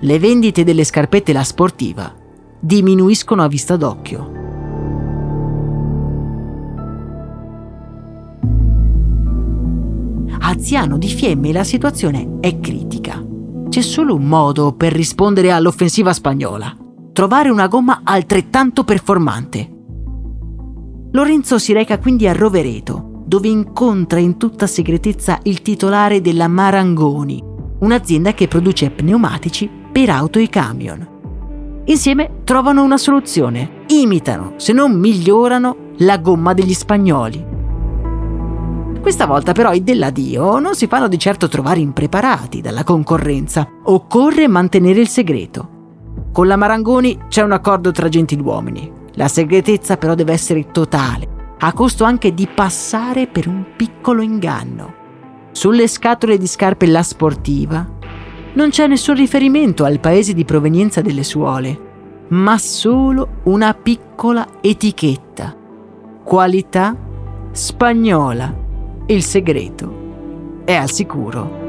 Le 0.00 0.18
vendite 0.18 0.64
delle 0.64 0.84
scarpette 0.84 1.32
La 1.32 1.44
Sportiva 1.44 2.12
diminuiscono 2.58 3.42
a 3.42 3.48
vista 3.48 3.76
d'occhio. 3.76 4.32
A 10.38 10.58
Ziano 10.58 10.96
di 10.96 11.08
Fiemme 11.08 11.52
la 11.52 11.64
situazione 11.64 12.38
è 12.40 12.58
critica. 12.60 13.22
C'è 13.68 13.82
solo 13.82 14.14
un 14.14 14.24
modo 14.24 14.72
per 14.72 14.92
rispondere 14.92 15.50
all'offensiva 15.50 16.12
spagnola. 16.12 16.84
Trovare 17.16 17.48
una 17.48 17.66
gomma 17.66 18.02
altrettanto 18.04 18.84
performante. 18.84 19.66
Lorenzo 21.12 21.58
si 21.58 21.72
reca 21.72 21.98
quindi 21.98 22.28
a 22.28 22.34
Rovereto, 22.34 23.22
dove 23.24 23.48
incontra 23.48 24.18
in 24.18 24.36
tutta 24.36 24.66
segretezza 24.66 25.38
il 25.44 25.62
titolare 25.62 26.20
della 26.20 26.46
Marangoni, 26.46 27.42
un'azienda 27.78 28.34
che 28.34 28.48
produce 28.48 28.90
pneumatici 28.90 29.66
per 29.90 30.10
auto 30.10 30.38
e 30.38 30.50
camion. 30.50 31.82
Insieme 31.86 32.42
trovano 32.44 32.82
una 32.82 32.98
soluzione, 32.98 33.84
imitano, 33.86 34.52
se 34.56 34.74
non 34.74 34.92
migliorano, 34.92 35.92
la 36.00 36.18
gomma 36.18 36.52
degli 36.52 36.74
spagnoli. 36.74 37.42
Questa 39.00 39.24
volta 39.24 39.52
però 39.52 39.72
i 39.72 39.82
dell'addio 39.82 40.58
non 40.58 40.74
si 40.74 40.86
fanno 40.86 41.08
di 41.08 41.18
certo 41.18 41.48
trovare 41.48 41.80
impreparati 41.80 42.60
dalla 42.60 42.84
concorrenza. 42.84 43.66
Occorre 43.84 44.46
mantenere 44.48 45.00
il 45.00 45.08
segreto. 45.08 45.70
Con 46.36 46.48
la 46.48 46.56
Marangoni 46.56 47.18
c'è 47.28 47.40
un 47.40 47.52
accordo 47.52 47.92
tra 47.92 48.10
gentiluomini. 48.10 48.92
La 49.14 49.26
segretezza 49.26 49.96
però 49.96 50.14
deve 50.14 50.34
essere 50.34 50.70
totale. 50.70 51.54
a 51.60 51.72
costo 51.72 52.04
anche 52.04 52.34
di 52.34 52.46
passare 52.46 53.26
per 53.26 53.48
un 53.48 53.64
piccolo 53.74 54.20
inganno. 54.20 54.92
Sulle 55.52 55.88
scatole 55.88 56.36
di 56.36 56.46
scarpe 56.46 56.84
La 56.88 57.02
Sportiva 57.02 57.88
non 58.52 58.68
c'è 58.68 58.86
nessun 58.86 59.14
riferimento 59.14 59.84
al 59.84 59.98
paese 59.98 60.34
di 60.34 60.44
provenienza 60.44 61.00
delle 61.00 61.22
suole, 61.22 62.26
ma 62.28 62.58
solo 62.58 63.40
una 63.44 63.72
piccola 63.72 64.46
etichetta. 64.60 65.56
Qualità 66.22 66.94
spagnola. 67.52 68.54
Il 69.06 69.22
segreto 69.22 70.60
è 70.66 70.74
al 70.74 70.90
sicuro. 70.90 71.65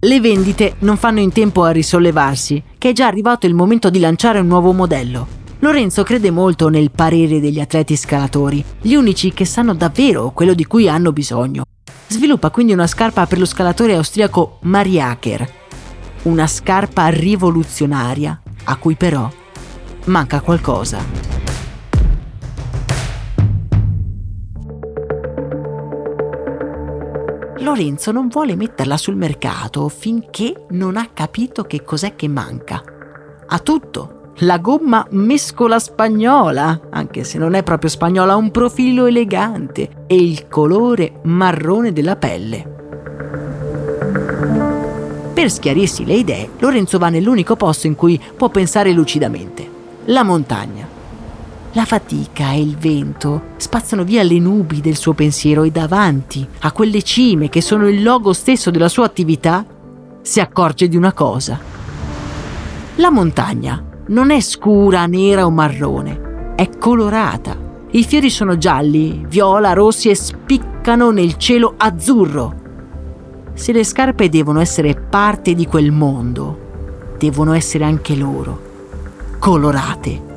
Le 0.00 0.20
vendite 0.20 0.76
non 0.80 0.96
fanno 0.96 1.18
in 1.18 1.32
tempo 1.32 1.64
a 1.64 1.72
risollevarsi, 1.72 2.62
che 2.78 2.90
è 2.90 2.92
già 2.92 3.08
arrivato 3.08 3.46
il 3.46 3.54
momento 3.54 3.90
di 3.90 3.98
lanciare 3.98 4.38
un 4.38 4.46
nuovo 4.46 4.70
modello. 4.70 5.26
Lorenzo 5.58 6.04
crede 6.04 6.30
molto 6.30 6.68
nel 6.68 6.92
parere 6.92 7.40
degli 7.40 7.58
atleti 7.58 7.96
scalatori, 7.96 8.64
gli 8.80 8.94
unici 8.94 9.32
che 9.32 9.44
sanno 9.44 9.74
davvero 9.74 10.30
quello 10.30 10.54
di 10.54 10.64
cui 10.66 10.88
hanno 10.88 11.12
bisogno. 11.12 11.64
Sviluppa 12.06 12.50
quindi 12.50 12.72
una 12.72 12.86
scarpa 12.86 13.26
per 13.26 13.40
lo 13.40 13.44
scalatore 13.44 13.96
austriaco 13.96 14.58
Mariaker, 14.62 15.52
una 16.22 16.46
scarpa 16.46 17.08
rivoluzionaria 17.08 18.40
a 18.64 18.76
cui 18.76 18.94
però 18.94 19.28
manca 20.04 20.40
qualcosa. 20.40 21.47
Lorenzo 27.60 28.12
non 28.12 28.28
vuole 28.28 28.54
metterla 28.54 28.96
sul 28.96 29.16
mercato 29.16 29.88
finché 29.88 30.66
non 30.70 30.96
ha 30.96 31.08
capito 31.12 31.64
che 31.64 31.82
cos'è 31.82 32.14
che 32.14 32.28
manca. 32.28 32.82
Ha 33.46 33.58
tutto. 33.58 34.32
La 34.42 34.58
gomma 34.58 35.04
mescola 35.10 35.80
spagnola, 35.80 36.82
anche 36.90 37.24
se 37.24 37.38
non 37.38 37.54
è 37.54 37.64
proprio 37.64 37.90
spagnola, 37.90 38.34
ha 38.34 38.36
un 38.36 38.52
profilo 38.52 39.06
elegante 39.06 40.04
e 40.06 40.14
il 40.14 40.46
colore 40.46 41.14
marrone 41.24 41.92
della 41.92 42.14
pelle. 42.14 42.76
Per 45.34 45.50
schiarirsi 45.50 46.04
le 46.04 46.14
idee, 46.14 46.50
Lorenzo 46.58 46.98
va 46.98 47.08
nell'unico 47.08 47.56
posto 47.56 47.88
in 47.88 47.96
cui 47.96 48.20
può 48.36 48.48
pensare 48.48 48.92
lucidamente, 48.92 49.68
la 50.04 50.22
montagna. 50.22 50.97
La 51.72 51.84
fatica 51.84 52.52
e 52.52 52.60
il 52.60 52.76
vento 52.76 53.42
spazzano 53.56 54.02
via 54.02 54.22
le 54.22 54.38
nubi 54.38 54.80
del 54.80 54.96
suo 54.96 55.12
pensiero 55.12 55.64
e 55.64 55.70
davanti 55.70 56.46
a 56.60 56.72
quelle 56.72 57.02
cime 57.02 57.48
che 57.48 57.60
sono 57.60 57.88
il 57.88 58.02
logo 58.02 58.32
stesso 58.32 58.70
della 58.70 58.88
sua 58.88 59.04
attività 59.04 59.64
si 60.22 60.40
accorge 60.40 60.88
di 60.88 60.96
una 60.96 61.12
cosa. 61.12 61.58
La 62.96 63.10
montagna 63.10 63.84
non 64.08 64.30
è 64.30 64.40
scura, 64.40 65.06
nera 65.06 65.44
o 65.44 65.50
marrone, 65.50 66.54
è 66.56 66.68
colorata. 66.78 67.56
I 67.90 68.02
fiori 68.02 68.30
sono 68.30 68.56
gialli, 68.56 69.24
viola, 69.28 69.72
rossi 69.72 70.08
e 70.08 70.14
spiccano 70.14 71.10
nel 71.10 71.36
cielo 71.36 71.74
azzurro. 71.76 72.66
Se 73.52 73.72
le 73.72 73.84
scarpe 73.84 74.28
devono 74.28 74.60
essere 74.60 74.94
parte 74.94 75.54
di 75.54 75.66
quel 75.66 75.92
mondo, 75.92 77.16
devono 77.18 77.52
essere 77.52 77.84
anche 77.84 78.16
loro 78.16 78.66
colorate. 79.38 80.27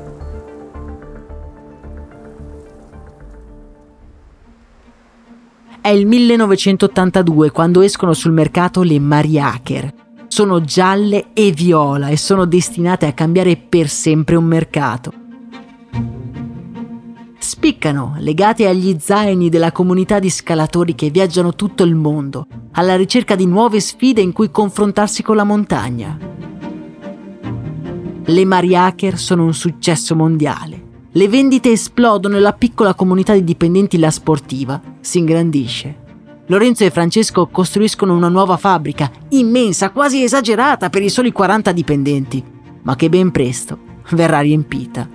È 5.82 5.88
il 5.88 6.06
1982 6.06 7.50
quando 7.50 7.80
escono 7.80 8.12
sul 8.12 8.30
mercato 8.30 8.84
le 8.84 9.00
Mariacher. 9.00 9.92
Sono 10.28 10.60
gialle 10.60 11.32
e 11.32 11.50
viola 11.50 12.06
e 12.06 12.16
sono 12.16 12.44
destinate 12.44 13.06
a 13.06 13.12
cambiare 13.12 13.56
per 13.56 13.88
sempre 13.88 14.36
un 14.36 14.44
mercato. 14.44 15.12
Spiccano, 17.36 18.14
legate 18.18 18.68
agli 18.68 18.96
zaini 19.00 19.48
della 19.48 19.72
comunità 19.72 20.20
di 20.20 20.30
scalatori 20.30 20.94
che 20.94 21.10
viaggiano 21.10 21.56
tutto 21.56 21.82
il 21.82 21.96
mondo, 21.96 22.46
alla 22.74 22.94
ricerca 22.94 23.34
di 23.34 23.46
nuove 23.46 23.80
sfide 23.80 24.20
in 24.20 24.30
cui 24.30 24.52
confrontarsi 24.52 25.24
con 25.24 25.34
la 25.34 25.42
montagna. 25.42 26.16
Le 28.24 28.44
Mariacher 28.44 29.18
sono 29.18 29.42
un 29.42 29.52
successo 29.52 30.14
mondiale. 30.14 30.81
Le 31.14 31.28
vendite 31.28 31.70
esplodono 31.70 32.38
e 32.38 32.40
la 32.40 32.54
piccola 32.54 32.94
comunità 32.94 33.34
di 33.34 33.44
dipendenti 33.44 33.98
La 33.98 34.10
Sportiva 34.10 34.80
si 35.00 35.18
ingrandisce. 35.18 35.96
Lorenzo 36.46 36.84
e 36.84 36.90
Francesco 36.90 37.48
costruiscono 37.48 38.16
una 38.16 38.30
nuova 38.30 38.56
fabbrica, 38.56 39.10
immensa, 39.28 39.90
quasi 39.90 40.22
esagerata 40.22 40.88
per 40.88 41.02
i 41.02 41.10
soli 41.10 41.30
40 41.30 41.70
dipendenti, 41.72 42.42
ma 42.80 42.96
che 42.96 43.10
ben 43.10 43.30
presto 43.30 43.78
verrà 44.12 44.40
riempita. 44.40 45.06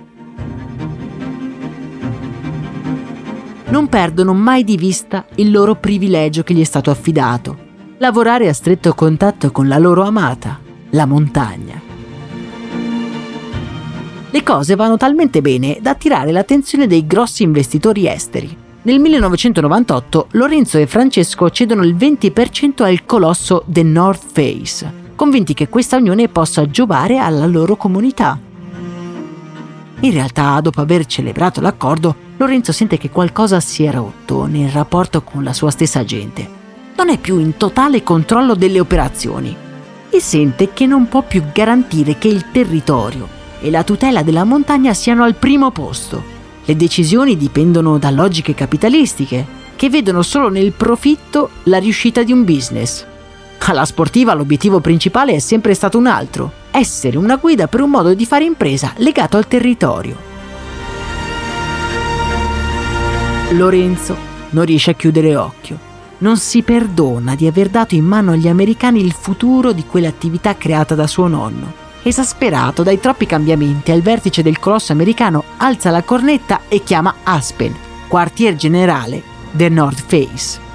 Non 3.66 3.88
perdono 3.88 4.34
mai 4.34 4.62
di 4.62 4.76
vista 4.76 5.26
il 5.34 5.50
loro 5.50 5.74
privilegio 5.74 6.44
che 6.44 6.54
gli 6.54 6.60
è 6.60 6.64
stato 6.64 6.92
affidato, 6.92 7.58
lavorare 7.98 8.48
a 8.48 8.52
stretto 8.52 8.94
contatto 8.94 9.50
con 9.50 9.66
la 9.66 9.78
loro 9.78 10.04
amata, 10.04 10.60
la 10.90 11.06
montagna 11.06 11.88
le 14.30 14.42
cose 14.42 14.74
vanno 14.74 14.98
talmente 14.98 15.40
bene 15.40 15.78
da 15.80 15.90
attirare 15.90 16.32
l'attenzione 16.32 16.86
dei 16.86 17.06
grossi 17.06 17.44
investitori 17.44 18.06
esteri. 18.06 18.54
Nel 18.82 19.00
1998 19.00 20.28
Lorenzo 20.32 20.78
e 20.78 20.86
Francesco 20.86 21.48
cedono 21.50 21.82
il 21.82 21.96
20% 21.96 22.82
al 22.82 23.06
colosso 23.06 23.64
The 23.66 23.82
North 23.82 24.24
Face, 24.30 24.92
convinti 25.14 25.54
che 25.54 25.68
questa 25.68 25.96
unione 25.96 26.28
possa 26.28 26.68
giovare 26.68 27.18
alla 27.18 27.46
loro 27.46 27.76
comunità. 27.76 28.38
In 30.00 30.12
realtà, 30.12 30.60
dopo 30.60 30.80
aver 30.80 31.06
celebrato 31.06 31.60
l'accordo, 31.60 32.14
Lorenzo 32.36 32.70
sente 32.70 32.98
che 32.98 33.10
qualcosa 33.10 33.60
si 33.60 33.84
è 33.84 33.90
rotto 33.90 34.44
nel 34.44 34.68
rapporto 34.68 35.22
con 35.22 35.42
la 35.42 35.52
sua 35.54 35.70
stessa 35.70 36.04
gente. 36.04 36.56
Non 36.96 37.08
è 37.08 37.18
più 37.18 37.38
in 37.38 37.56
totale 37.56 38.02
controllo 38.02 38.54
delle 38.54 38.78
operazioni 38.78 39.56
e 40.10 40.20
sente 40.20 40.72
che 40.72 40.86
non 40.86 41.08
può 41.08 41.22
più 41.22 41.42
garantire 41.52 42.16
che 42.18 42.28
il 42.28 42.50
territorio 42.52 43.36
e 43.60 43.70
la 43.70 43.82
tutela 43.82 44.22
della 44.22 44.44
montagna 44.44 44.94
siano 44.94 45.24
al 45.24 45.34
primo 45.34 45.70
posto. 45.70 46.36
Le 46.64 46.76
decisioni 46.76 47.36
dipendono 47.36 47.98
da 47.98 48.10
logiche 48.10 48.54
capitalistiche, 48.54 49.56
che 49.74 49.88
vedono 49.88 50.22
solo 50.22 50.48
nel 50.48 50.72
profitto 50.72 51.50
la 51.64 51.78
riuscita 51.78 52.22
di 52.22 52.32
un 52.32 52.44
business. 52.44 53.06
Alla 53.58 53.84
sportiva 53.84 54.34
l'obiettivo 54.34 54.80
principale 54.80 55.34
è 55.34 55.38
sempre 55.38 55.74
stato 55.74 55.98
un 55.98 56.06
altro, 56.06 56.52
essere 56.70 57.18
una 57.18 57.36
guida 57.36 57.68
per 57.68 57.82
un 57.82 57.90
modo 57.90 58.14
di 58.14 58.24
fare 58.24 58.44
impresa 58.44 58.92
legato 58.96 59.36
al 59.36 59.46
territorio. 59.46 60.16
Lorenzo 63.50 64.16
non 64.50 64.64
riesce 64.64 64.92
a 64.92 64.94
chiudere 64.94 65.36
occhio. 65.36 65.86
Non 66.18 66.36
si 66.38 66.62
perdona 66.62 67.34
di 67.34 67.46
aver 67.46 67.68
dato 67.68 67.94
in 67.94 68.04
mano 68.04 68.32
agli 68.32 68.48
americani 68.48 69.00
il 69.00 69.12
futuro 69.12 69.72
di 69.72 69.84
quell'attività 69.84 70.56
creata 70.56 70.94
da 70.94 71.06
suo 71.06 71.28
nonno 71.28 71.86
Esasperato 72.02 72.82
dai 72.82 73.00
troppi 73.00 73.26
cambiamenti 73.26 73.90
al 73.90 74.02
vertice 74.02 74.42
del 74.42 74.58
colosso 74.58 74.92
americano, 74.92 75.42
alza 75.58 75.90
la 75.90 76.02
cornetta 76.02 76.62
e 76.68 76.82
chiama 76.82 77.16
Aspen, 77.24 77.74
quartier 78.06 78.54
generale 78.54 79.22
del 79.50 79.72
North 79.72 80.04
Face. 80.06 80.66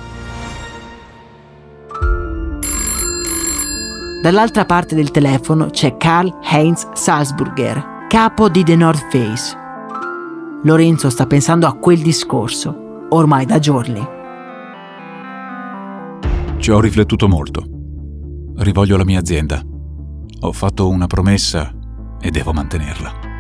Dall'altra 4.22 4.66
parte 4.66 4.96
del 4.96 5.12
telefono 5.12 5.68
c'è 5.68 5.98
Karl 5.98 6.40
Heinz 6.44 6.88
Salzburger, 6.94 8.06
capo 8.08 8.48
di 8.48 8.64
The 8.64 8.76
North 8.76 9.08
Face. 9.10 9.58
Lorenzo 10.64 11.10
sta 11.10 11.26
pensando 11.26 11.68
a 11.68 11.74
quel 11.74 12.00
discorso, 12.00 13.08
ormai 13.10 13.46
da 13.46 13.60
giorni. 13.60 14.08
Ci 16.58 16.72
ho 16.72 16.80
riflettuto 16.80 17.28
molto. 17.28 17.64
Rivoglio 18.56 18.96
la 18.96 19.04
mia 19.04 19.20
azienda 19.20 19.62
ho 20.46 20.52
fatto 20.52 20.90
una 20.90 21.08
promessa 21.08 21.72
e 22.20 22.30
devo 22.30 22.52
mantenerla. 22.52 23.32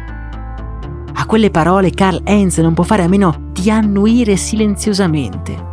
A 1.16 1.26
quelle 1.26 1.52
parole 1.52 1.92
Karl 1.92 2.22
Heinz 2.24 2.58
non 2.60 2.74
può 2.74 2.84
fare 2.84 3.04
a 3.04 3.08
meno 3.08 3.50
di 3.52 3.70
annuire 3.70 4.38
silenziosamente 4.38 5.72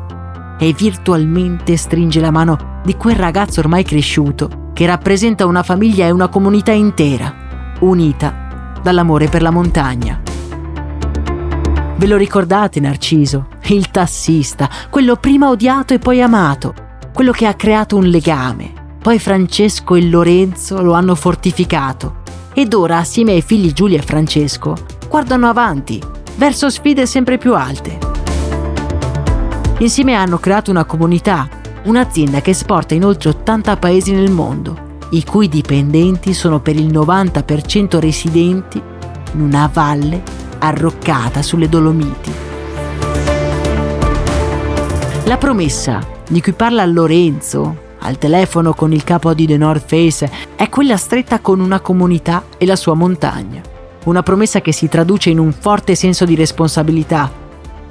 e 0.58 0.72
virtualmente 0.72 1.76
stringe 1.76 2.20
la 2.20 2.30
mano 2.30 2.80
di 2.84 2.96
quel 2.96 3.16
ragazzo 3.16 3.60
ormai 3.60 3.84
cresciuto 3.84 4.70
che 4.72 4.86
rappresenta 4.86 5.46
una 5.46 5.62
famiglia 5.62 6.06
e 6.06 6.10
una 6.10 6.28
comunità 6.28 6.72
intera, 6.72 7.32
unita 7.80 8.78
dall'amore 8.82 9.28
per 9.28 9.42
la 9.42 9.50
montagna. 9.50 10.20
Ve 11.96 12.06
lo 12.06 12.16
ricordate 12.16 12.80
Narciso, 12.80 13.48
il 13.68 13.90
tassista, 13.90 14.68
quello 14.88 15.16
prima 15.16 15.48
odiato 15.48 15.94
e 15.94 15.98
poi 15.98 16.20
amato, 16.20 16.74
quello 17.12 17.30
che 17.30 17.46
ha 17.46 17.54
creato 17.54 17.96
un 17.96 18.06
legame, 18.06 18.79
poi 19.00 19.18
Francesco 19.18 19.94
e 19.94 20.08
Lorenzo 20.08 20.82
lo 20.82 20.92
hanno 20.92 21.14
fortificato 21.14 22.18
ed 22.52 22.74
ora, 22.74 22.98
assieme 22.98 23.32
ai 23.32 23.42
figli 23.42 23.72
Giulia 23.72 23.98
e 23.98 24.02
Francesco, 24.02 24.76
guardano 25.08 25.48
avanti, 25.48 26.02
verso 26.36 26.68
sfide 26.68 27.06
sempre 27.06 27.38
più 27.38 27.54
alte. 27.54 27.98
Insieme 29.78 30.14
hanno 30.14 30.38
creato 30.38 30.70
una 30.70 30.84
comunità, 30.84 31.48
un'azienda 31.84 32.42
che 32.42 32.50
esporta 32.50 32.94
in 32.94 33.04
oltre 33.04 33.30
80 33.30 33.76
paesi 33.78 34.12
nel 34.12 34.30
mondo, 34.30 34.98
i 35.10 35.24
cui 35.24 35.48
dipendenti 35.48 36.34
sono 36.34 36.60
per 36.60 36.76
il 36.76 36.92
90% 36.92 37.98
residenti 37.98 38.82
in 39.32 39.40
una 39.40 39.70
valle 39.72 40.22
arroccata 40.58 41.40
sulle 41.40 41.68
Dolomiti. 41.68 42.32
La 45.24 45.38
promessa 45.38 46.06
di 46.28 46.42
cui 46.42 46.52
parla 46.52 46.84
Lorenzo 46.84 47.88
al 48.00 48.18
telefono 48.18 48.72
con 48.74 48.92
il 48.92 49.04
capo 49.04 49.34
di 49.34 49.46
The 49.46 49.56
North 49.56 49.86
Face 49.86 50.30
è 50.56 50.68
quella 50.68 50.96
stretta 50.96 51.40
con 51.40 51.60
una 51.60 51.80
comunità 51.80 52.44
e 52.56 52.66
la 52.66 52.76
sua 52.76 52.94
montagna. 52.94 53.60
Una 54.04 54.22
promessa 54.22 54.60
che 54.60 54.72
si 54.72 54.88
traduce 54.88 55.30
in 55.30 55.38
un 55.38 55.52
forte 55.52 55.94
senso 55.94 56.24
di 56.24 56.34
responsabilità. 56.34 57.30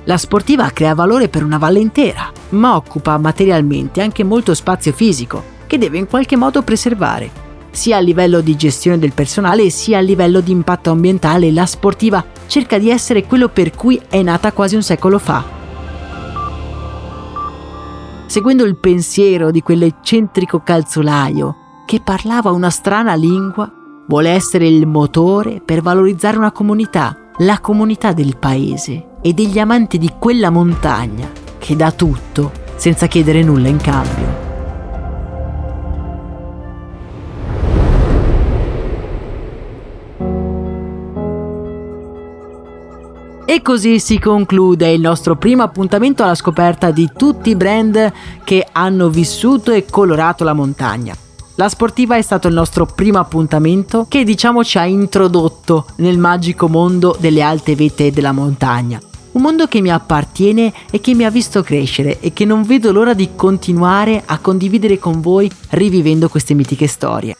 La 0.05 0.17
sportiva 0.17 0.69
crea 0.71 0.95
valore 0.95 1.29
per 1.29 1.43
una 1.43 1.57
valle 1.57 1.79
intera, 1.79 2.31
ma 2.49 2.75
occupa 2.75 3.17
materialmente 3.17 4.01
anche 4.01 4.23
molto 4.23 4.55
spazio 4.55 4.91
fisico, 4.91 5.43
che 5.67 5.77
deve 5.77 5.99
in 5.99 6.07
qualche 6.07 6.35
modo 6.35 6.63
preservare. 6.63 7.47
Sia 7.69 7.97
a 7.97 8.01
livello 8.01 8.41
di 8.41 8.55
gestione 8.55 8.97
del 8.97 9.13
personale 9.13 9.69
sia 9.69 9.99
a 9.99 10.01
livello 10.01 10.39
di 10.41 10.51
impatto 10.51 10.89
ambientale, 10.89 11.51
la 11.51 11.67
sportiva 11.67 12.25
cerca 12.47 12.79
di 12.79 12.89
essere 12.89 13.25
quello 13.25 13.49
per 13.49 13.75
cui 13.75 14.01
è 14.09 14.23
nata 14.23 14.51
quasi 14.51 14.73
un 14.73 14.81
secolo 14.81 15.19
fa. 15.19 15.58
Seguendo 18.29 18.63
il 18.63 18.77
pensiero 18.77 19.49
di 19.49 19.63
quell'eccentrico 19.63 20.59
calzolaio 20.59 21.55
che 21.87 21.99
parlava 21.99 22.51
una 22.51 22.69
strana 22.69 23.15
lingua, 23.15 23.73
vuole 24.05 24.29
essere 24.29 24.67
il 24.67 24.85
motore 24.85 25.63
per 25.65 25.81
valorizzare 25.81 26.37
una 26.37 26.51
comunità, 26.51 27.31
la 27.37 27.59
comunità 27.59 28.13
del 28.13 28.37
paese 28.37 29.17
e 29.23 29.33
degli 29.33 29.57
amanti 29.57 29.97
di 29.97 30.13
quella 30.19 30.51
montagna 30.51 31.27
che 31.57 31.75
dà 31.75 31.91
tutto 31.91 32.51
senza 32.75 33.07
chiedere 33.07 33.41
nulla 33.41 33.67
in 33.67 33.77
cambio. 33.77 34.48
E 43.49 43.63
così 43.63 43.97
si 43.97 44.19
conclude 44.19 44.91
il 44.91 45.01
nostro 45.01 45.35
primo 45.35 45.63
appuntamento 45.63 46.21
alla 46.21 46.35
scoperta 46.35 46.91
di 46.91 47.09
tutti 47.17 47.49
i 47.49 47.55
brand 47.55 48.13
che 48.43 48.67
hanno 48.71 49.09
vissuto 49.09 49.71
e 49.71 49.85
colorato 49.89 50.43
la 50.43 50.53
montagna. 50.53 51.17
La 51.55 51.67
sportiva 51.67 52.15
è 52.15 52.21
stato 52.21 52.47
il 52.47 52.53
nostro 52.53 52.85
primo 52.85 53.17
appuntamento 53.17 54.05
che 54.07 54.23
diciamo 54.23 54.63
ci 54.63 54.77
ha 54.77 54.85
introdotto 54.85 55.88
nel 55.95 56.19
magico 56.19 56.67
mondo 56.67 57.17
delle 57.19 57.41
alte 57.41 57.75
vette 57.75 58.12
della 58.12 58.33
montagna. 58.33 59.01
Un 59.31 59.41
mondo 59.41 59.65
che 59.65 59.81
mi 59.81 59.89
appartiene 59.89 60.71
e 60.91 61.01
che 61.01 61.15
mi 61.15 61.25
ha 61.25 61.31
visto 61.31 61.63
crescere 61.63 62.19
e 62.19 62.33
che 62.33 62.45
non 62.45 62.62
vedo 62.62 62.91
l'ora 62.91 63.15
di 63.15 63.29
continuare 63.35 64.21
a 64.27 64.38
condividere 64.38 64.99
con 64.99 65.21
voi 65.21 65.49
rivivendo 65.69 66.29
queste 66.29 66.53
mitiche 66.53 66.85
storie. 66.85 67.35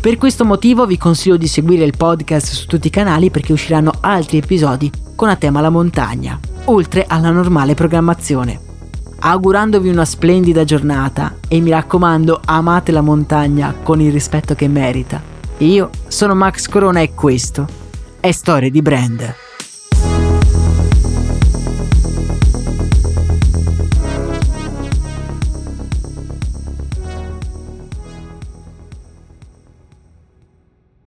Per 0.00 0.16
questo 0.16 0.46
motivo 0.46 0.86
vi 0.86 0.96
consiglio 0.96 1.36
di 1.36 1.46
seguire 1.46 1.84
il 1.84 1.98
podcast 1.98 2.46
su 2.54 2.64
tutti 2.64 2.86
i 2.86 2.90
canali 2.90 3.28
perché 3.28 3.52
usciranno 3.52 3.92
altri 4.00 4.38
episodi 4.38 5.03
con 5.14 5.28
a 5.28 5.36
tema 5.36 5.60
la 5.60 5.70
montagna, 5.70 6.38
oltre 6.64 7.04
alla 7.06 7.30
normale 7.30 7.74
programmazione. 7.74 8.60
Augurandovi 9.20 9.88
una 9.88 10.04
splendida 10.04 10.64
giornata 10.64 11.36
e 11.48 11.60
mi 11.60 11.70
raccomando 11.70 12.40
amate 12.44 12.92
la 12.92 13.00
montagna 13.00 13.74
con 13.82 14.00
il 14.00 14.12
rispetto 14.12 14.54
che 14.54 14.68
merita. 14.68 15.22
Io 15.58 15.90
sono 16.08 16.34
Max 16.34 16.68
Corona 16.68 17.00
e 17.00 17.14
questo 17.14 17.66
è 18.20 18.32
Storie 18.32 18.70
di 18.70 18.82
Brand. 18.82 19.43